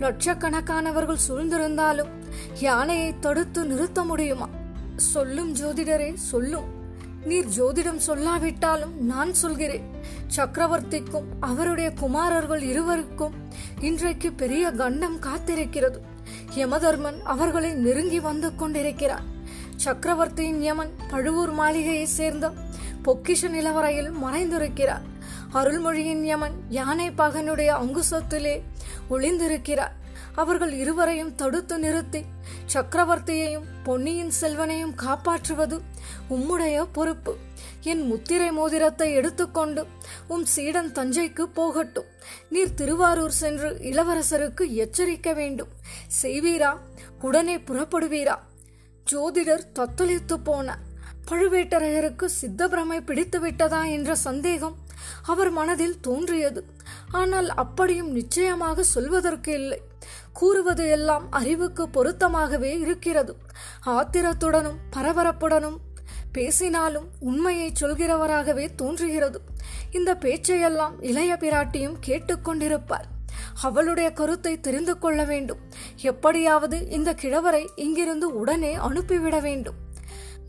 லட்சக்கணக்கானவர்கள் 0.00 1.24
சூழ்ந்திருந்தாலும் 1.28 2.12
யானையை 2.60 3.18
தடுத்து 3.20 3.64
நிறுத்த 3.64 4.04
முடியுமா? 4.04 4.48
சொல்லும் 4.96 5.54
ஜோதிடரே 5.54 6.14
சொல்லும். 6.14 6.74
நீர் 7.24 7.46
ஜோதிடம் 7.46 8.00
சொல்லாவிட்டாலும் 8.06 8.92
நான் 9.12 9.34
சொல்கிறேன். 9.34 9.86
சக்கரவர்த்திக்கும் 10.36 11.28
அவருடைய 11.40 11.92
குமாரர்கள் 11.92 12.62
இருவருக்கும் 12.62 13.34
இன்றைக்கு 13.80 14.32
பெரிய 14.32 14.70
கண்டம் 14.70 15.18
காத்திருக்கிறது. 15.20 15.98
யமதர்மன் 16.54 17.22
அவர்களை 17.22 17.74
நெருங்கி 17.74 18.20
வந்து 18.20 18.54
கொண்டிருக்கிறார். 18.54 19.34
சக்கரவர்த்தியின் 19.76 20.62
யமன் 20.62 20.90
பழுவூர் 21.10 21.50
மாளிகையை 21.50 22.06
சேர்ந்த 22.06 22.52
பொக்கிஷ 23.04 23.48
நிலவரையில் 23.48 24.10
மறைந்திருக்கிறார். 24.24 25.04
அருள்மொழியின் 25.52 26.24
யமன் 26.24 26.56
யானை 26.68 27.10
பகனுடைய 27.10 27.70
அங்குசத்திலே 27.82 28.62
ஒளிந்திருக்கிறார். 29.10 29.94
அவர்கள் 30.34 30.72
இருவரையும் 30.72 31.34
தடுத்து 31.34 31.78
நிறுத்தி 31.78 32.24
சக்கரவர்த்தியையும் 32.72 33.66
பொன்னியின் 33.82 34.32
செல்வனையும் 34.40 34.94
காப்பாற்றுவது 34.94 35.80
உம்முடைய 36.30 36.86
பொறுப்பு. 36.92 37.36
என் 37.90 38.02
முத்திரை 38.06 38.52
மோதிரத்தை 38.52 39.12
எடுத்துக்கொண்டு 39.12 39.82
உம் 40.28 40.44
சீடன் 40.44 40.88
தஞ்சைக்கு 40.92 41.44
போகட்டும். 41.58 42.08
நீர் 42.48 42.74
திருவாரூர் 42.74 43.34
சென்று 43.42 43.68
இளவரசருக்கு 43.90 44.64
எச்சரிக்க 44.76 45.34
வேண்டும். 45.34 45.68
செய்வீரா? 46.22 46.70
உடனே 47.20 47.56
புறப்படுவீரா? 47.58 48.36
ஜோதிடர் 49.12 49.64
தத்தளித்து 49.78 50.36
போனார் 50.44 50.82
பழுவேட்டரையருக்கு 51.30 52.26
சித்தபிரமை 52.40 52.98
பிடித்து 53.04 53.40
விட்டதா 53.40 53.84
என்ற 53.96 54.14
சந்தேகம் 54.26 54.76
அவர் 55.22 55.50
மனதில் 55.50 56.00
தோன்றியது. 56.00 56.62
ஆனால் 57.10 57.48
அப்படியும் 57.64 58.10
நிச்சயமாக 58.10 58.82
சொல்வதற்கு 58.94 59.52
இல்லை. 59.52 59.80
கூறுவது 60.32 60.84
எல்லாம் 60.90 61.26
அறிவுக்கு 61.30 61.84
பொருத்தமாகவே 61.88 62.72
இருக்கிறது. 62.80 63.32
ஆத்திரத்துடனும் 63.86 64.80
பரபரப்புடனும் 64.96 65.78
பேசினாலும் 66.36 67.08
உண்மையை 67.28 67.68
சொல்கிறவராகவே 67.80 68.66
தோன்றுகிறது. 68.76 69.38
இந்த 69.90 70.10
பேச்சையெல்லாம் 70.24 70.96
இளைய 71.10 71.32
பிராட்டியும் 71.40 72.00
கேட்டுக்கொண்டிருப்பார் 72.06 73.06
அவளுடைய 73.62 74.08
கருத்தை 74.18 74.52
தெரிந்து 74.66 74.94
கொள்ள 74.98 75.20
வேண்டும். 75.24 75.60
எப்படியாவது 76.02 76.78
இந்த 76.90 77.10
கிழவரை 77.22 77.64
இங்கிருந்து 77.76 78.28
உடனே 78.40 78.72
அனுப்பிவிட 78.88 79.36
வேண்டும். 79.40 79.78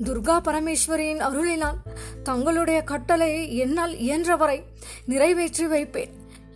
துர்கா 0.06 0.36
பரமேஸ்வரியின் 0.48 1.22
அருளினால் 1.28 1.80
தங்களுடைய 2.24 2.80
கட்டளையை 2.92 3.44
என்னால் 3.58 3.94
இயன்றவரை 4.06 4.58
நிறைவேற்றி 5.12 5.66
வைப்பேன். 5.68 6.14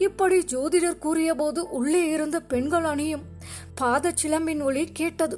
இப்படி 0.07 0.37
ஜோதிடர் 0.51 1.01
கூறியபோது 1.05 1.61
உள்ளே 1.79 2.03
இருந்த 2.09 2.37
பெண்கள் 2.51 2.87
அணியும் 2.91 3.25
பாத 3.75 4.13
சிலம்பின் 4.21 4.61
ஒளி 4.61 4.83
கேட்டது. 4.99 5.35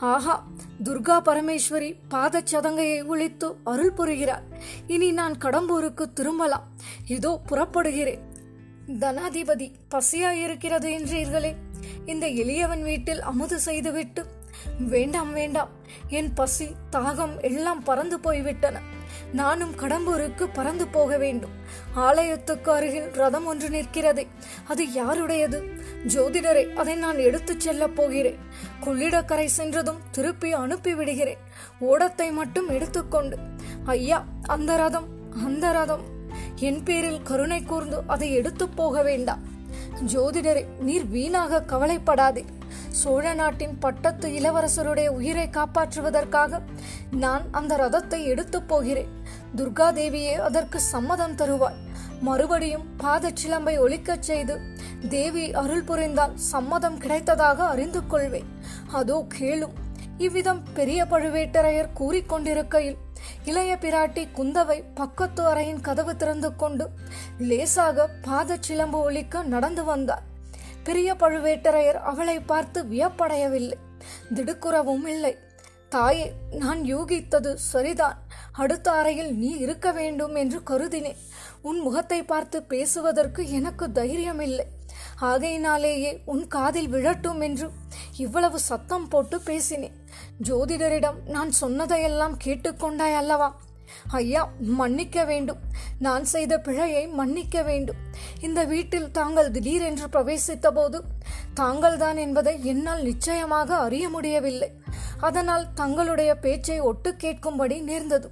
ஆஹா 0.00 0.46
துர்கா 0.84 1.16
பரமேஸ்வரி 1.24 1.94
பாத 2.08 2.42
சதங்கையை 2.52 3.06
ஒழித்து 3.06 3.56
அருள் 3.64 3.92
புரிகிறார். 3.92 4.42
இனி 4.86 5.10
நான் 5.10 5.32
கடம்பூருக்கு 5.32 6.12
திரும்பலாம். 6.12 6.68
இதோ 7.06 7.40
புறப்படுகிறேன். 7.46 8.18
தனாதிபதி 8.86 9.72
பசியாயிருக்கிறது 9.90 10.88
என்றீர்களே. 10.98 11.54
இந்த 12.06 12.26
எளியவன் 12.26 12.82
வீட்டில் 12.82 13.22
அமுது 13.22 13.60
செய்துவிட்டு 13.60 14.24
வேண்டாம் 14.78 15.32
வேண்டாம். 15.32 15.68
என் 16.08 16.32
பசி 16.34 16.68
தாகம் 16.92 17.40
எல்லாம் 17.40 17.82
பறந்து 17.82 18.20
போய்விட்டன. 18.20 18.80
நானும் 19.32 19.74
கடம்பூருக்கு 19.74 20.48
பறந்து 20.52 20.86
போக 20.86 21.16
வேண்டும். 21.16 21.50
ஆலயத்துக்கு 21.94 22.72
அருகில் 22.72 23.10
ரதம் 23.12 23.46
ஒன்று 23.46 23.70
நிற்கிறது. 23.70 24.26
அது 24.68 24.92
யாருடையது? 24.92 25.62
ஜோதிடரை 26.06 26.74
அதை 26.74 26.94
நான் 26.94 27.18
எடுத்துச் 27.18 27.60
செல்லப் 27.60 27.96
போகிறேன். 27.96 28.38
கொள்ளிடக்கரை 28.84 29.44
சென்றதும் 29.44 30.00
திருப்பி 30.10 30.52
அனுப்பி 30.52 30.94
விடுகிறேன். 30.94 31.38
ஓடத்தை 31.80 32.30
மட்டும் 32.30 32.68
எடுத்துக்கொண்டு 32.68 33.38
ஐயா 33.84 34.24
அந்த 34.46 34.76
ரதம் 34.76 35.08
அந்த 35.44 35.72
ரதம். 35.72 36.02
என் 36.56 36.82
பேரில் 36.82 37.22
கருணை 37.22 37.62
கூர்ந்து 37.62 38.02
அதை 38.06 38.32
எடுத்து 38.32 38.68
போக 38.68 39.02
வேண்டாம். 39.02 39.42
ஜோதிடரே 40.12 40.64
நீர் 40.78 41.06
வீணாக 41.06 41.62
கவலைப்படாதே. 41.62 42.44
சோழ 42.88 43.34
நாட்டின் 43.34 43.78
பட்டத்து 43.78 44.28
இளவரசருடைய 44.28 45.08
உயிரை 45.08 45.48
காப்பாற்றுவதற்காக 45.52 46.60
நான் 47.10 47.44
அந்த 47.50 47.76
ரதத்தை 47.76 48.20
எடுத்து 48.24 48.62
போகிறேன். 48.62 49.12
துர்கா 49.56 49.88
தேவியே 50.00 50.34
அதற்கு 50.48 50.80
சம்மதம் 50.80 51.34
தருவாள் 51.34 51.78
மறுபடியும் 52.20 52.86
பாதச்சிலம்பை 52.98 53.74
ஒழிக்கச் 53.84 54.26
செய்து 54.30 54.60
தேவி 55.08 55.52
அருள் 55.52 55.84
புரிந்தால் 55.84 56.34
சம்மதம் 56.36 56.98
கிடைத்ததாக 56.98 57.58
அறிந்து 57.74 58.06
கொள்வேன். 58.06 58.48
அதோ 58.92 59.26
கேளும். 59.38 59.76
இவ்விதம் 60.18 60.62
பெரிய 60.74 61.04
பழுவேட்டரையர் 61.04 61.94
கூறிக்கொண்டிருக்கையில் 61.98 62.98
இளைய 63.44 63.76
பிராட்டி 63.80 64.22
குந்தவை 64.38 64.82
பக்கத்து 64.94 65.42
அறையின் 65.42 65.80
கதவு 65.80 66.16
திறந்து 66.16 66.56
கொண்டு 66.56 66.86
லேசாக 67.38 68.08
பாதச்சிலம்பு 68.26 68.98
ஒழிக்க 69.06 69.42
நடந்து 69.42 69.84
வந்தார். 69.84 70.24
பெரிய 70.84 71.14
பழுவேட்டரையர் 71.14 72.00
அவளை 72.10 72.40
பார்த்து 72.40 72.82
வியப்படையவில்லை. 72.82 73.78
திடுக்குறவும் 74.34 75.06
இல்லை. 75.06 75.36
தாயே 75.88 76.32
நான் 76.50 76.80
யூகித்தது 76.80 77.54
சரிதான். 77.54 78.18
அடுத்த 78.52 78.90
அறையில் 78.90 79.32
நீ 79.36 79.50
இருக்க 79.64 79.92
வேண்டும் 79.92 80.34
என்று 80.34 80.58
கருதினேன். 80.66 81.20
உன் 81.62 81.80
முகத்தை 81.80 82.22
பார்த்து 82.22 82.62
பேசுவதற்கு 82.62 83.50
எனக்கு 83.50 83.92
தைரியம் 83.92 84.40
இல்லை 84.40 84.66
ஆகையினாலேயே 85.16 86.20
உன் 86.24 86.46
காதில் 86.46 86.88
விழட்டும் 86.88 87.40
என்று 87.40 87.70
இவ்வளவு 88.16 88.58
சத்தம் 88.58 89.08
போட்டு 89.08 89.40
பேசினேன். 89.40 89.96
ஜோதிடரிடம் 90.42 91.18
நான் 91.26 91.50
சொன்னதையெல்லாம் 91.50 92.36
கேட்டுக்கொண்டாய் 92.44 93.14
அல்லவா? 93.14 93.48
ஐயா 94.08 94.50
மன்னிக்க 94.60 95.24
வேண்டும். 95.24 95.58
நான் 95.98 96.24
செய்த 96.24 96.58
பிழையை 96.58 97.06
மன்னிக்க 97.06 97.62
வேண்டும். 97.62 97.96
இந்த 98.40 98.64
வீட்டில் 98.64 99.10
தாங்கள் 99.10 99.50
திடீரென்று 99.50 100.06
பிரவேசித்த 100.06 100.68
போது 100.74 101.02
தாங்கள்தான் 101.54 102.16
என்பதை 102.16 102.64
என்னால் 102.64 103.02
நிச்சயமாக 103.02 103.76
அறிய 103.76 104.08
முடியவில்லை. 104.08 104.72
அதனால் 105.20 105.72
தங்களுடைய 105.74 106.34
பேச்சை 106.34 106.80
ஒட்டு 106.80 107.14
கேட்கும்படி 107.20 107.82
நேர்ந்தது. 107.82 108.30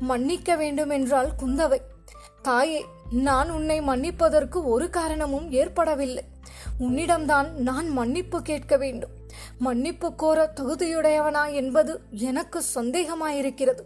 மன்னிக்க 0.00 0.56
வேண்டும் 0.56 0.90
என்றால் 0.90 1.30
குந்தவை 1.44 1.80
தாயே 2.42 2.84
நான் 3.10 3.50
உன்னை 3.50 3.80
மன்னிப்பதற்கு 3.80 4.64
ஒரு 4.64 4.90
காரணமும் 4.90 5.50
ஏற்படவில்லை. 5.50 6.24
உன்னிடம்தான் 6.80 7.50
நான் 7.50 7.88
மன்னிப்பு 7.88 8.42
கேட்க 8.42 8.76
வேண்டும். 8.76 9.10
மன்னிப்பு 9.58 10.14
கோர 10.14 10.52
தகுதியுடையவனா 10.56 11.52
என்பது 11.52 12.00
எனக்கு 12.10 12.62
சந்தேகமாயிருக்கிறது. 12.74 13.80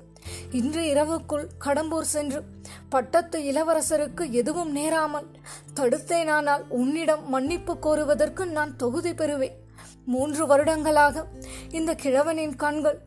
இன்று 0.50 0.82
இரவுக்குள் 0.88 1.46
கடம்பூர் 1.64 2.08
சென்று 2.14 2.40
பட்டத்து 2.88 3.38
இளவரசருக்கு 3.40 4.30
எதுவும் 4.30 4.70
நேராமல் 4.70 5.28
தடுத்தேனானால் 5.74 6.64
உன்னிடம் 6.68 7.28
மன்னிப்பு 7.28 7.74
கோருவதற்கு 7.78 8.46
நான் 8.46 8.76
தொகுதி 8.76 9.12
பெறுவேன். 9.12 9.56
மூன்று 10.04 10.46
வருடங்களாக 10.46 11.24
இந்த 11.70 11.94
கிழவனின் 12.02 12.56
கண்கள் 12.56 12.98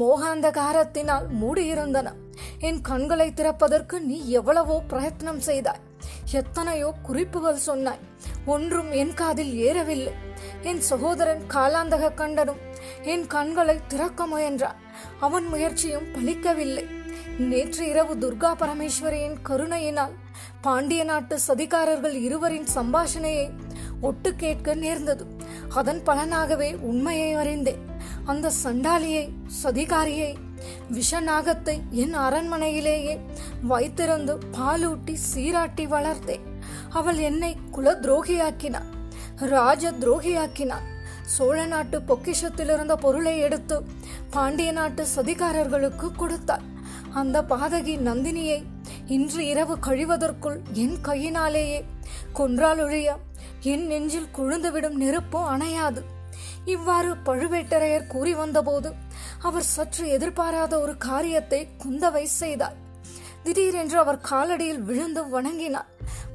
மோகாந்தகாரத்தினால் 0.00 1.26
மூடியிருந்தன. 1.40 2.08
என் 2.58 2.80
கண்களை 2.80 3.28
திறப்பதற்கு 3.32 4.00
நீ 4.00 4.30
எவ்வளவோ 4.30 4.82
பிரயத்னம் 4.88 5.42
செய்தாய். 5.48 5.84
எத்தனையோ 6.32 6.92
குறிப்புகள் 7.02 7.66
சொன்னாய். 7.68 8.02
ஒன்றும் 8.46 8.90
என் 8.92 9.14
காதில் 9.14 9.52
ஏறவில்லை. 9.58 10.14
என் 10.62 10.80
சகோதரன் 10.80 11.42
காலாந்தக 11.54 12.14
கண்டனும் 12.14 12.60
என் 13.02 13.26
கண்களை 13.26 13.80
திறக்க 13.88 14.26
முயன்றான். 14.26 14.78
அவன் 15.20 15.44
முயற்சியும் 15.44 16.06
பலிக்கவில்லை. 16.14 16.86
நேற்று 17.38 17.88
இரவு 17.88 18.14
துர்கா 18.14 18.54
பரமேஸ்வரியின் 18.54 19.36
கருணையினால் 19.42 20.12
பாண்டிய 20.60 21.04
நாட்டு 21.04 21.38
சதிகாரர்கள் 21.48 22.14
இருவரின் 22.14 22.66
சம்பாஷணையை 22.74 23.50
ஒட்டு 24.00 24.34
கேட்க 24.34 24.74
நேர்ந்தது. 24.74 25.26
அதன் 25.68 26.02
பலனாகவே 26.06 26.76
உண்மையை 26.80 27.32
அறிந்தேன். 27.32 27.82
அந்த 28.24 28.52
சண்டாலியை 28.64 29.28
சதிகாரியை 29.62 30.34
விஷநாகத்தை 30.92 31.80
என் 31.90 32.18
அரண்மனையிலேயே 32.18 33.18
வைத்திருந்து 33.68 34.38
பாலூட்டி 34.60 35.14
சீராட்டி 35.14 35.86
வளர்த்தேன். 35.86 36.46
அவள் 36.90 37.16
என்னை 37.16 37.56
குல 37.70 37.98
துரோகியாக்கினாள் 38.02 38.96
ராஜ 39.36 39.92
துரோகியாக்கினாள் 39.92 40.86
சோழ 41.34 41.58
நாட்டு 41.66 41.98
பொக்கிஷத்தில் 42.08 42.72
இருந்த 42.74 42.94
பொருளை 42.96 43.34
எடுத்து 43.46 43.76
பாண்டிய 44.30 44.70
நாட்டு 44.72 45.02
சதிகாரர்களுக்கு 45.16 46.08
கொடுத்தார். 46.16 46.64
அந்த 47.20 47.36
பாதகி 47.52 47.94
நந்தினியை 48.08 48.58
இன்று 49.16 49.42
இரவு 49.46 49.74
கழிவதற்குள் 49.86 50.58
என் 50.72 50.98
கையினாலேயே 51.00 51.80
கொன்றால் 52.32 52.82
ஒழிய 52.84 53.16
என் 53.72 53.86
நெஞ்சில் 53.86 54.34
கொழுந்துவிடும் 54.38 54.98
நெருப்பும் 55.02 55.50
அணையாது. 55.54 56.02
இவ்வாறு 56.74 57.10
பழுவேட்டரையர் 57.26 58.10
கூறி 58.14 58.34
வந்தபோது 58.34 58.90
அவர் 59.48 59.70
சற்று 59.74 60.04
எதிர்பாராத 60.16 60.72
ஒரு 60.80 60.94
காரியத்தை 61.08 61.60
குந்தவை 61.84 62.24
செய்தார். 62.40 62.76
திடீரென்று 63.48 63.98
அவர் 63.98 64.24
காலடியில் 64.30 64.82
விழுந்து 64.88 65.28
வணங்கினார். 65.28 65.86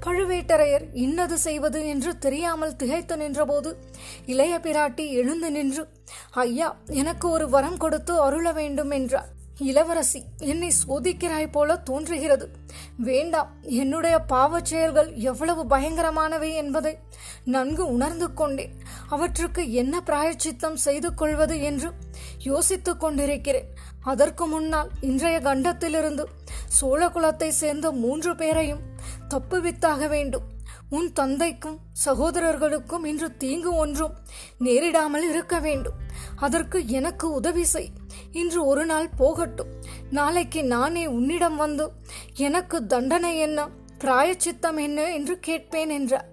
பழுவேட்டரையர் 0.05 0.85
இன்னது 0.93 1.37
செய்வது 1.37 1.87
என்று 1.87 2.17
தெரியாமல் 2.17 2.75
திகைத்து 2.75 3.17
நின்றபோது 3.17 3.77
இளைய 4.25 4.59
பிராட்டி 4.63 5.05
எழுந்து 5.09 5.51
நின்று 5.51 5.87
ஐயா 6.31 6.69
எனக்கு 7.01 7.29
ஒரு 7.29 7.49
வரம் 7.49 7.77
கொடுத்து 7.77 8.21
அருள 8.21 8.51
வேண்டும் 8.51 8.89
என்றார். 8.89 9.29
இளவரசி 9.57 10.23
என்னை 10.37 10.71
சோதிக்கிறாய் 10.87 11.51
போல 11.51 11.77
தோன்றுகிறது. 11.77 12.49
வேண்டாம் 12.97 13.51
என்னுடைய 13.61 14.19
பாவச் 14.19 14.65
செயல்கள் 14.65 15.13
எவ்வளவு 15.15 15.63
பயங்கரமானவை 15.65 16.51
என்பதை 16.53 16.97
நன்கு 17.45 17.85
உணர்ந்து 17.93 18.33
கொண்டேன். 18.33 18.73
அவற்றுக்கு 19.09 19.71
என்ன 19.71 20.01
பிராயச்சித்தம் 20.01 20.75
செய்து 20.75 21.13
கொள்வது 21.13 21.61
என்று 21.61 21.91
யோசித்துக் 22.39 22.99
கொண்டிருக்கிறேன். 22.99 23.67
அதற்கு 24.01 24.47
முன்னால் 24.47 24.89
இன்றைய 25.01 25.39
கண்டத்திலிருந்து 25.39 26.27
சோழ 26.67 27.07
குலத்தை 27.07 27.47
சேர்ந்த 27.47 27.91
மூன்று 27.91 28.35
பேரையும் 28.35 28.81
தப்புவித்தாக 29.29 30.07
வேண்டும். 30.07 30.43
உன் 30.89 31.13
தந்தைக்கும் 31.13 31.79
சகோதரர்களுக்கும் 32.05 33.05
இன்று 33.05 33.37
தீங்கு 33.37 33.75
ஒன்றும் 33.75 34.13
நேரிடாமல் 34.59 35.29
இருக்க 35.29 35.59
வேண்டும். 35.59 35.93
அதற்கு 36.35 36.87
எனக்கு 36.87 37.31
உதவி 37.31 37.63
செய். 37.63 37.89
இன்று 38.31 38.65
ஒரு 38.65 38.85
நாள் 38.85 39.09
போகட்டும். 39.17 39.67
நாளைக்கு 40.09 40.63
நானே 40.63 41.05
உன்னிடம் 41.05 41.55
வந்து 41.55 41.91
எனக்கு 42.35 42.85
தண்டனை 42.85 43.37
என்ன 43.37 43.69
பிராயச்சித்தம் 43.99 44.77
என்ன 44.77 45.13
என்று 45.13 45.39
கேட்பேன் 45.39 45.89
என்றார். 45.89 46.27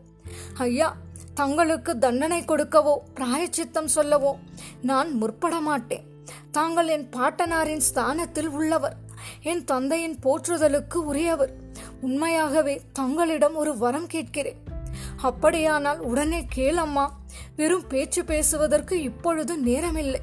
ஐயா 0.55 0.97
தங்களுக்கு 1.41 1.99
தண்டனை 1.99 2.41
கொடுக்கவோ 2.41 2.95
பிராயச்சித்தம் 3.15 3.87
சொல்லவோ 3.87 4.39
நான் 4.83 5.11
முற்பட 5.13 5.61
மாட்டேன். 5.61 6.05
தாங்கள் 6.51 6.89
என் 6.89 7.09
பாட்டனாரின் 7.17 7.85
ஸ்தானத்தில் 7.89 8.49
உள்ளவர். 8.49 8.97
என் 9.43 9.65
தந்தையின் 9.65 10.19
போற்றுதலுக்கு 10.23 10.95
உரியவர். 10.95 11.53
உண்மையாகவே 12.01 12.81
தங்களிடம் 12.93 13.55
ஒரு 13.55 13.79
வரம் 13.79 14.07
கேட்கிறேன். 14.07 14.63
அப்படியானால் 15.17 16.01
உடனே 16.01 16.47
கேளம்மா. 16.57 17.09
வெறும் 17.57 17.87
பேச்சு 17.87 18.25
பேசுவதற்கு 18.25 19.03
இப்பொழுது 19.03 19.57
நேரமில்லை. 19.65 20.21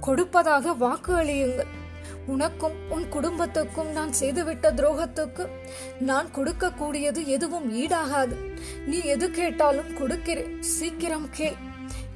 கொடுப்பதாக 0.00 0.72
வாக்கு 0.72 1.14
அளியுங்கள். 1.14 1.72
உனக்கும் 2.34 2.76
உன் 2.88 3.06
குடும்பத்துக்கும் 3.08 3.90
நான் 3.90 4.12
செய்துவிட்ட 4.20 4.66
துரோகத்துக்கு 4.78 5.44
நான் 6.08 6.28
கொடுக்கக்கூடியது 6.34 7.20
எதுவும் 7.26 7.68
ஈடாகாது. 7.74 8.36
நீ 8.86 8.98
எது 9.14 9.30
கேட்டாலும் 9.30 9.90
கொடுக்கிறேன் 9.98 10.62
சீக்கிரம் 10.62 11.28
கேள். 11.30 11.58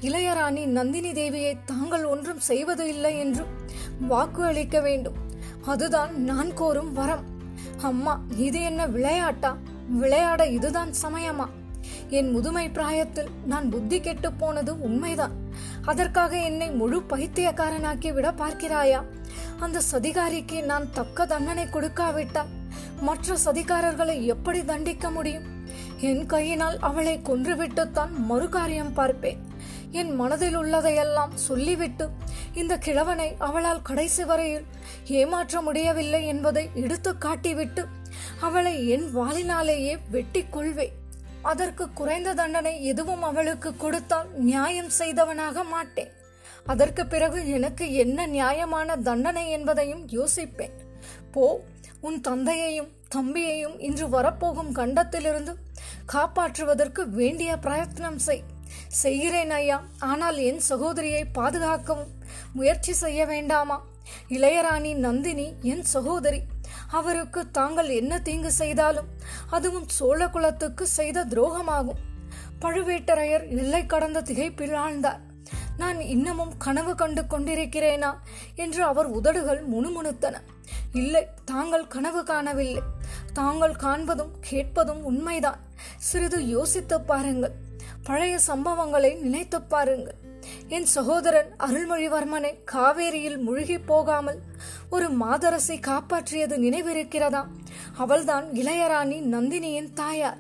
இளையராணி 0.01 0.63
நந்தினி 0.67 1.13
தேவியை 1.13 1.53
தாங்கள் 1.65 2.05
ஒன்றும் 2.05 2.41
செய்வது 2.41 2.89
இல்லை 2.89 3.19
என்று 3.19 3.45
வாக்கு 4.09 4.43
அளிக்க 4.45 4.81
வேண்டும். 4.81 5.19
அதுதான் 5.65 6.13
நான் 6.31 6.53
கோரும் 6.55 6.93
வரம். 6.93 7.25
அம்மா 7.83 8.15
இது 8.37 8.61
என்ன 8.63 8.87
விளையாட்டா? 8.87 9.57
விளையாட 9.89 10.47
இதுதான் 10.47 10.93
சமயமா? 11.03 11.47
என் 12.09 12.31
முதுமை 12.31 12.67
பிராயத்தில் 12.71 13.31
நான் 13.47 13.67
புத்தி 13.71 14.01
கெட்டு 14.01 14.33
போனது 14.33 14.81
உண்மைதான். 14.81 15.35
அதற்காக 15.85 16.33
என்னை 16.39 16.71
முழு 16.71 16.99
பைத்தியக்காரனாக்கி 17.09 18.11
விட 18.13 18.29
பார்க்கிறாயா? 18.31 19.01
அந்த 19.59 19.83
சதிகாரிக்கு 19.93 20.65
நான் 20.65 20.93
தக்க 20.93 21.27
தண்டனை 21.27 21.65
கொடுக்காவிட்டால் 21.67 22.53
மற்ற 23.01 23.37
சதிகாரர்களை 23.45 24.23
எப்படி 24.23 24.65
தண்டிக்க 24.65 25.11
முடியும்? 25.11 25.47
என் 26.01 26.27
கையினால் 26.27 26.79
அவளை 26.79 27.21
கொன்றுவிட்டுத்தான் 27.25 28.13
மறுகாரியம் 28.31 28.93
பார்ப்பேன். 28.95 29.41
என் 29.91 30.15
மனதில் 30.15 30.57
உள்ளதையெல்லாம் 30.59 31.35
சொல்லிவிட்டு 31.35 32.09
இந்த 32.53 32.79
கிழவனை 32.79 33.35
அவளால் 33.39 33.83
கடைசி 33.83 34.25
வரையில் 34.25 34.65
ஏமாற்ற 35.07 35.61
முடியவில்லை 35.61 36.27
என்பதை 36.27 36.71
எடுத்து 36.75 37.13
காட்டிவிட்டு 37.13 37.85
அவளை 38.41 38.89
என் 38.89 39.07
வாளினாலேயே 39.17 39.95
வெட்டி 40.11 40.45
கொள்வேன். 40.51 40.97
அதற்கு 41.43 41.85
குறைந்த 41.93 42.35
தண்டனை 42.35 42.85
எதுவும் 42.85 43.23
அவளுக்கு 43.23 43.77
கொடுத்தால் 43.77 44.29
நியாயம் 44.39 44.91
செய்தவனாக 44.99 45.65
மாட்டேன். 45.65 46.13
அதற்கு 46.65 47.07
பிறகு 47.07 47.49
எனக்கு 47.49 47.95
என்ன 47.95 48.27
நியாயமான 48.27 48.97
தண்டனை 48.97 49.51
என்பதையும் 49.51 50.09
யோசிப்பேன். 50.09 50.75
போ 51.31 51.65
உன் 52.01 52.21
தந்தையையும் 52.21 52.91
தம்பியையும் 53.15 53.81
இன்று 53.81 54.09
வரப்போகும் 54.09 54.73
கண்டத்திலிருந்து 54.73 55.57
காப்பாற்றுவதற்கு 56.13 57.09
வேண்டிய 57.09 57.57
பிரயத்னம் 57.57 58.17
செய். 58.17 58.43
செய்கிறேன் 58.89 59.51
ஐயா. 59.51 59.83
ஆனால் 59.99 60.37
என் 60.37 60.59
சகோதரியை 60.59 61.25
பாதுகாக்கவும் 61.25 62.13
முயற்சி 62.53 62.93
செய்ய 62.93 63.27
வேண்டாமா? 63.27 63.83
இளையராணி 64.29 64.95
நந்தினி 64.95 65.55
என் 65.61 65.83
சகோதரி 65.83 66.43
அவருக்கு 66.89 67.51
தாங்கள் 67.51 67.89
என்ன 67.89 68.21
தீங்கு 68.21 68.53
செய்தாலும் 68.53 69.07
அதுவும் 69.51 69.89
சோழ 69.89 70.29
குலத்துக்கு 70.29 70.87
செய்த 70.87 71.25
துரோகமாகும். 71.25 72.01
பழுவேட்டரையர் 72.61 73.49
எல்லை 73.49 73.87
கடந்த 73.87 74.23
திகைப்பில் 74.23 74.75
ஆழ்ந்தார். 74.75 75.19
நான் 75.77 76.01
இன்னமும் 76.01 76.57
கனவு 76.57 76.95
கண்டு 76.95 77.23
கொண்டிருக்கிறேனா? 77.23 78.15
என்று 78.55 78.83
அவர் 78.83 79.07
உதடுகள் 79.07 79.69
முணுமுணுத்தன. 79.69 80.35
இல்லை 80.93 81.27
தாங்கள் 81.45 81.87
கனவு 81.87 82.25
காணவில்லை. 82.25 82.83
தாங்கள் 83.33 83.73
காண்பதும் 83.73 84.31
கேட்பதும் 84.41 85.05
உண்மைதான். 85.05 85.59
சிறிது 85.99 86.47
யோசித்து 86.47 87.01
பாருங்கள். 87.01 87.53
பழைய 88.05 88.39
சம்பவங்களை 88.47 89.21
நினைத்து 89.21 89.63
பாருங்கள். 89.63 90.15
என் 90.69 90.87
சகோதரன் 90.87 91.57
அருள்மொழிவர்மனை 91.59 92.59
காவேரியில் 92.73 93.39
முழுகி 93.39 93.79
போகாமல் 93.79 94.41
ஒரு 94.91 95.11
மாதரசை 95.11 95.81
காப்பாற்றியது 95.81 96.57
நினைவிருக்கிறதா? 96.57 97.47
அவள்தான் 97.97 98.49
இளையராணி 98.51 99.21
நந்தினியின் 99.21 99.93
தாயார். 99.93 100.39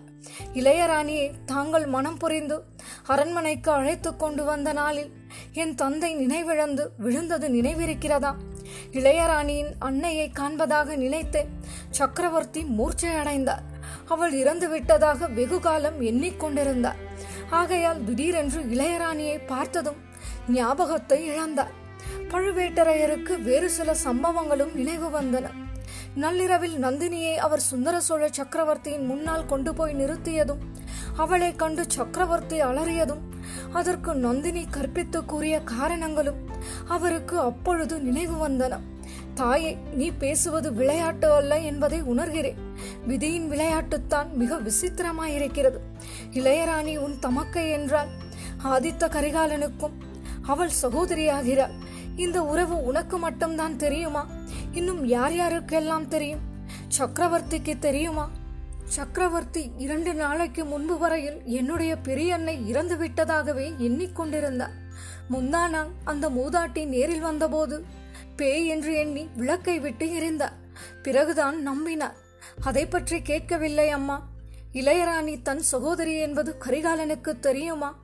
இளையராணியை 0.54 1.34
தாங்கள் 1.46 1.86
மனம் 1.86 2.16
புரிந்து 2.16 2.64
அரண்மனைக்கு 3.06 3.70
அழைத்து 3.70 4.16
கொண்டு 4.16 4.44
வந்த 4.44 4.72
நாளில் 4.72 5.12
என் 5.52 5.74
தந்தை 5.74 6.16
நினைவிழந்து 6.16 6.86
விழுந்தது 6.98 7.48
நினைவிருக்கிறதா? 7.48 8.34
இளையராணியின் 8.92 9.72
அன்னையை 9.78 10.32
காண்பதாக 10.38 10.96
நினைத்து 10.96 11.46
சக்கரவர்த்தி 11.90 12.64
மூர்ச்சை 12.64 13.10
அடைந்தார் 13.10 13.62
அவள் 14.06 14.32
இறந்து 14.32 14.68
விட்டதாக 14.68 15.26
வெகு 15.26 15.60
காலம் 15.60 16.00
எண்ணிக்கொண்டிருந்தார். 16.00 16.96
ஆகையால் 17.50 18.04
திடீரென்று 18.04 18.62
இளையராணியை 18.62 19.46
பார்த்ததும் 19.46 19.96
ஞாபகத்தை 20.48 21.30
இழந்தார். 21.30 21.72
பழுவேட்டரையருக்கு 22.28 23.42
வேறு 23.42 23.70
சில 23.70 23.96
சம்பவங்களும் 24.04 24.74
நினைவு 24.74 25.22
வந்தன. 25.22 25.61
நள்ளிரவில் 26.14 26.84
நந்தினியை 26.84 27.34
அவர் 27.34 27.60
சுந்தர 27.60 28.00
சோழ 28.00 28.28
சக்கரவர்த்தியின் 28.30 29.06
முன்னால் 29.06 29.46
கொண்டு 29.46 29.74
போய் 29.74 29.94
நிறுத்தியதும் 29.94 30.58
அவளை 31.16 31.56
கண்டு 31.56 31.84
சக்கரவர்த்தி 31.88 32.62
அலறியதும் 32.62 33.20
அதற்கு 33.72 34.14
நந்தினி 34.14 34.64
கற்பித்து 34.64 35.24
கூறிய 35.24 35.60
காரணங்களும் 35.60 36.36
அவருக்கு 36.88 37.38
அப்பொழுது 37.38 38.00
நினைவு 38.00 38.48
வந்தன. 38.48 38.78
தாயே 39.34 39.78
நீ 39.92 40.10
பேசுவது 40.10 40.72
விளையாட்டு 40.72 41.32
அல்ல 41.32 41.58
என்பதை 41.58 42.02
உணர்கிறேன். 42.02 42.56
விதியின் 43.06 43.50
விளையாட்டுத்தான் 43.50 44.32
மிக 44.32 44.56
விசித்திரமாயிருக்கிறது. 44.56 45.78
இளையராணி 46.30 46.96
உன் 46.96 47.18
தமக்கை 47.18 47.70
என்றால் 47.70 48.08
ஆதித்த 48.64 49.08
கரிகாலனுக்கும் 49.08 49.92
அவள் 50.42 50.70
சகோதரியாகிறாள். 50.82 51.72
இந்த 52.16 52.42
உறவு 52.42 52.84
உனக்கு 52.84 53.18
மட்டும்தான் 53.18 53.76
தெரியுமா? 53.76 54.26
இன்னும் 54.72 55.06
யார் 55.06 55.32
யாருக்கெல்லாம் 55.32 56.08
தெரியும்? 56.08 56.40
சக்கரவர்த்திக்கு 56.98 57.78
தெரியுமா? 57.78 58.30
சக்கரவர்த்தி 58.84 59.70
இரண்டு 59.78 60.14
நாளைக்கு 60.14 60.64
முன்பு 60.64 60.98
வரையில் 60.98 61.44
என்னுடைய 61.44 61.96
பெரியண்ணை 62.04 62.66
இறந்து 62.66 62.96
விட்டதாகவே 62.96 63.74
எண்ணிக்கொண்டிருந்தார். 63.78 64.72
முந்தா 65.30 65.68
நாள் 65.68 65.88
அந்த 66.04 66.30
மூதாட்டி 66.30 66.86
நேரில் 66.86 67.20
வந்தபோது 67.20 67.84
பேய் 68.36 68.66
என்று 68.66 68.94
எண்ணி 68.94 69.28
விளக்கை 69.36 69.80
விட்டு 69.80 70.06
எரிந்தார். 70.06 70.52
பிறகுதான் 71.02 71.70
நம்பினார். 71.70 72.14
அதை 72.62 72.86
பற்றி 72.86 73.22
கேட்கவில்லை 73.22 73.88
அம்மா. 73.88 74.28
இளையராணி 74.72 75.42
தன் 75.42 75.62
சகோதரி 75.62 76.18
என்பது 76.18 76.56
கரிகாலனுக்கு 76.58 77.38
தெரியுமா? 77.38 77.98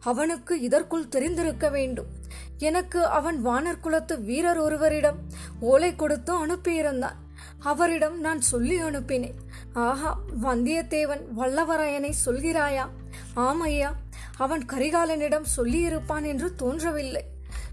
அவனுக்கு 0.00 0.60
இதற்குள் 0.60 1.08
தெரிந்திருக்க 1.08 1.68
வேண்டும். 1.68 2.17
எனக்கு 2.58 3.06
அவன் 3.06 3.46
வானர் 3.46 3.80
குலத்து 3.80 4.22
வீரர் 4.22 4.58
ஒருவரிடம் 4.58 5.16
ஓலை 5.60 5.96
கொடுத்து 5.96 6.46
அனுப்பியிருந்தான். 6.46 7.16
அவரிடம் 7.58 8.20
நான் 8.20 8.40
சொல்லி 8.40 8.82
அனுப்பினேன். 8.82 9.34
ஆஹா 9.72 10.18
வந்தியத்தேவன் 10.42 11.20
வல்லவரையனை 11.38 12.12
சொல்கிறாயா? 12.26 12.88
ஆமையா 13.36 13.92
அவன் 14.36 14.64
கரிகாலனிடம் 14.64 15.44
சொல்லியிருப்பான் 15.56 16.26
என்று 16.26 16.54
தோன்றவில்லை. 16.54 17.24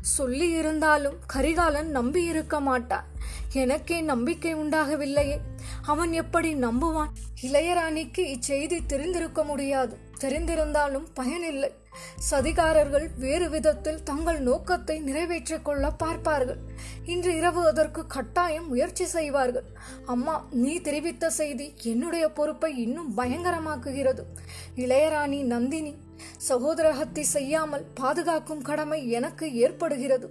சொல்லி 0.01 0.49
இருந்தாலும் 0.49 1.17
கரிகாலன் 1.27 1.89
நம்பி 1.89 2.23
இருக்க 2.23 2.59
மாட்டான். 2.59 3.05
எனக்கே 3.53 4.01
நம்பிக்கை 4.01 4.55
உண்டாகவில்லையே. 4.55 5.37
அவன் 5.81 6.11
எப்படி 6.11 6.53
நம்புவான்? 6.53 7.09
இளையராணிக்கு 7.41 8.17
இச்செய்தி 8.17 8.79
தெரிந்திருக்க 8.85 9.43
முடியாது. 9.43 9.97
தெரிந்திருந்தாலும் 10.19 11.05
பயனில்லை. 11.13 11.75
சதிகாரர்கள் 12.31 13.07
வேறு 13.17 13.49
விதத்தில் 13.49 14.03
தங்கள் 14.03 14.39
நோக்கத்தை 14.39 14.99
நிறைவேற்றிக் 14.99 15.65
கொள்ள 15.65 15.91
பார்ப்பார்கள். 15.91 16.59
இன்று 17.05 17.35
இரவு 17.35 17.67
அதற்கு 17.67 18.07
கட்டாயம் 18.07 18.67
முயற்சி 18.67 19.05
செய்வார்கள். 19.05 19.67
அம்மா 20.05 20.47
நீ 20.51 20.79
தெரிவித்த 20.79 21.29
செய்தி 21.29 21.73
என்னுடைய 21.83 22.29
பொறுப்பை 22.29 22.77
இன்னும் 22.77 23.17
பயங்கரமாக்குகிறது. 23.17 24.23
இளையராணி 24.75 25.43
நந்தினி 25.43 25.95
சகோதரகத்தை 26.37 27.23
செய்யாமல் 27.23 27.85
பாதுகாக்கும் 27.93 28.61
கடமை 28.61 28.99
எனக்கு 29.09 29.53
ஏற்படுகிறது. 29.53 30.27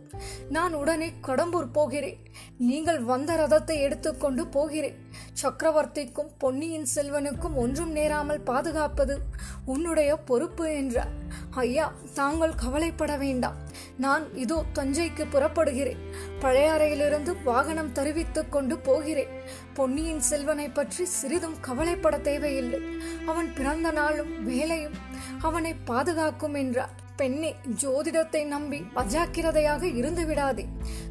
நான் 0.48 0.74
உடனே 0.74 1.08
கடம்பூர் 1.22 1.68
போகிறேன். 1.72 2.20
நீங்கள் 2.58 3.00
வந்த 3.00 3.36
ரதத்தை 3.36 3.76
எடுத்துக்கொண்டு 3.78 4.46
போகிறேன். 4.46 4.98
சக்கரவர்த்திக்கும் 5.42 6.30
பொன்னியின் 6.38 6.88
செல்வனுக்கும் 6.94 7.54
ஒன்றும் 7.54 7.92
நேராமல் 7.92 8.40
பாதுகாப்பது 8.40 9.16
உன்னுடைய 9.64 10.16
பொறுப்பு 10.16 10.64
என்றார் 10.74 11.12
ஐயா 11.50 11.92
தாங்கள் 12.14 12.54
கவலைப்பட 12.54 13.12
வேண்டாம். 13.16 13.58
நான் 13.96 14.24
இதோ 14.34 14.64
தஞ்சைக்கு 14.74 15.24
புறப்படுகிறேன். 15.30 16.00
பழையாறையிலிருந்து 16.40 17.32
வாகனம் 17.44 17.92
தருவித்துக் 17.92 18.52
கொண்டு 18.52 18.78
போகிறேன். 18.78 19.32
பொன்னியின் 19.74 20.20
செல்வனை 20.20 20.68
பற்றி 20.68 21.04
சிறிதும் 21.04 21.56
கவலைப்பட 21.60 22.18
தேவையில்லை. 22.18 22.80
அவன் 23.26 23.50
பிறந்த 23.54 23.90
நாளும் 23.90 24.32
வேலையும் 24.44 24.98
அவனை 25.42 25.74
பாதுகாக்கும் 25.74 26.54
என்றார் 26.54 27.02
பெண்ணே 27.16 27.54
ஜோதிடத்தை 27.82 28.46
நம்பி 28.46 28.84
அஜாக்கிரதையாக 28.94 29.82
இருந்து 29.96 30.26
விடாதே 30.26 30.68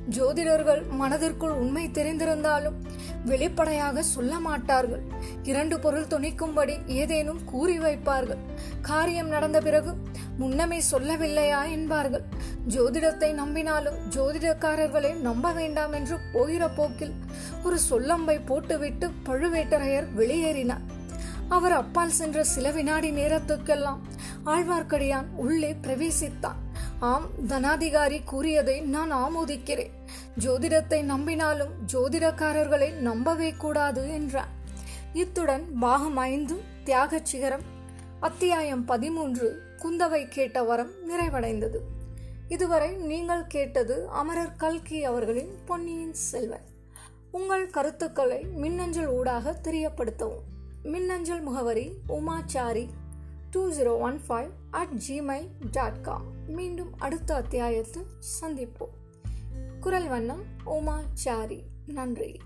ஜோதிடர்கள் 0.09 0.88
மனதிற்குள் 0.88 1.51
உண்மை 1.51 1.88
தெரிந்திருந்தாலும் 1.88 2.73
வெளிப்படையாக 3.25 4.03
சொல்ல 4.03 4.39
மாட்டார்கள். 4.39 5.03
இரண்டு 5.43 5.79
பொருள் 5.79 6.05
துணிக்கும்படி 6.05 6.88
ஏதேனும் 6.88 7.43
கூறி 7.43 7.79
வைப்பார்கள். 7.79 8.41
காரியம் 8.81 9.27
நடந்த 9.27 9.62
பிறகு 9.62 9.93
முன்னமே 10.38 10.81
சொல்லவில்லையா 10.91 11.69
என்பார்கள். 11.69 12.23
ஜோதிடத்தை 12.67 13.29
நம்பினாலும் 13.33 13.97
ஜோதிடக்காரர்களை 14.15 15.13
நம்ப 15.19 15.51
வேண்டாம் 15.51 15.93
என்று 15.93 16.17
போகிற 16.33 16.67
போக்கில் 16.69 17.13
ஒரு 17.63 17.79
சொல்லம்பை 17.89 18.45
போட்டுவிட்டு 18.45 19.09
பழுவேட்டரையர் 19.25 20.09
வெளியேறினார். 20.15 20.83
அவர் 21.49 21.71
அப்பால் 21.71 22.10
சென்ற 22.10 22.43
சில 22.43 22.71
வினாடி 22.71 23.12
நேரத்துக்கெல்லாம் 23.12 23.99
ஆழ்வார்க்கடியான் 24.45 25.25
உள்ளே 25.36 25.75
பிரவேசித்தான். 25.82 26.60
ஆம் 26.99 27.27
தனாதிகாரி 27.47 28.23
கூறியதை 28.23 28.82
நான் 28.82 29.13
ஆமோதிக்கிறேன். 29.13 29.89
ஜோதிடத்தை 30.39 30.99
நம்பினாலும் 31.03 31.73
ஜோதிடக்காரர்களை 31.93 32.93
நம்பவே 32.93 33.51
கூடாது 33.51 34.13
என்றார் 34.13 34.47
இத்துடன் 35.13 35.77
பாகம் 35.79 36.17
ஐந்து 36.17 36.62
தியாக 36.84 37.19
சிகரம் 37.23 37.62
அத்தியாயம் 38.19 38.86
பதிமூன்று 38.86 39.62
குந்தவை 39.77 40.27
கேட்ட 40.27 40.63
வரம் 40.63 40.91
நிறைவடைந்தது. 41.10 41.79
இதுவரை 42.47 42.91
நீங்கள் 42.91 43.47
கேட்டது 43.47 44.08
அமரர் 44.10 44.56
கல்கி 44.56 45.03
அவர்களின் 45.03 45.53
பொன்னியின் 45.65 46.13
செல்வன். 46.13 46.65
உங்கள் 47.32 47.69
கருத்துக்களை 47.69 48.43
மின்னஞ்சல் 48.43 49.08
ஊடாக 49.08 49.56
தெரியப்படுத்தவும். 49.63 50.52
மின்னஞ்சல் 50.84 51.41
முகவரி 51.41 51.93
Umachari 52.08 52.89
two 53.52 53.72
zero 53.72 54.00
one 54.00 54.22
five 54.28 54.50
at 54.72 54.89
Gmail 55.08 55.48
dot 55.72 56.02
com 56.02 56.24
மீண்டும் 56.48 56.93
அடுத்த 56.98 57.36
அத்தியாயத்தில் 57.36 58.06
சந்திப்போம். 58.41 58.93
குரல் 59.80 60.08
வண்ணம் 60.08 60.43
உமாச்சாரி. 60.65 61.63
நன்றி. 61.86 62.39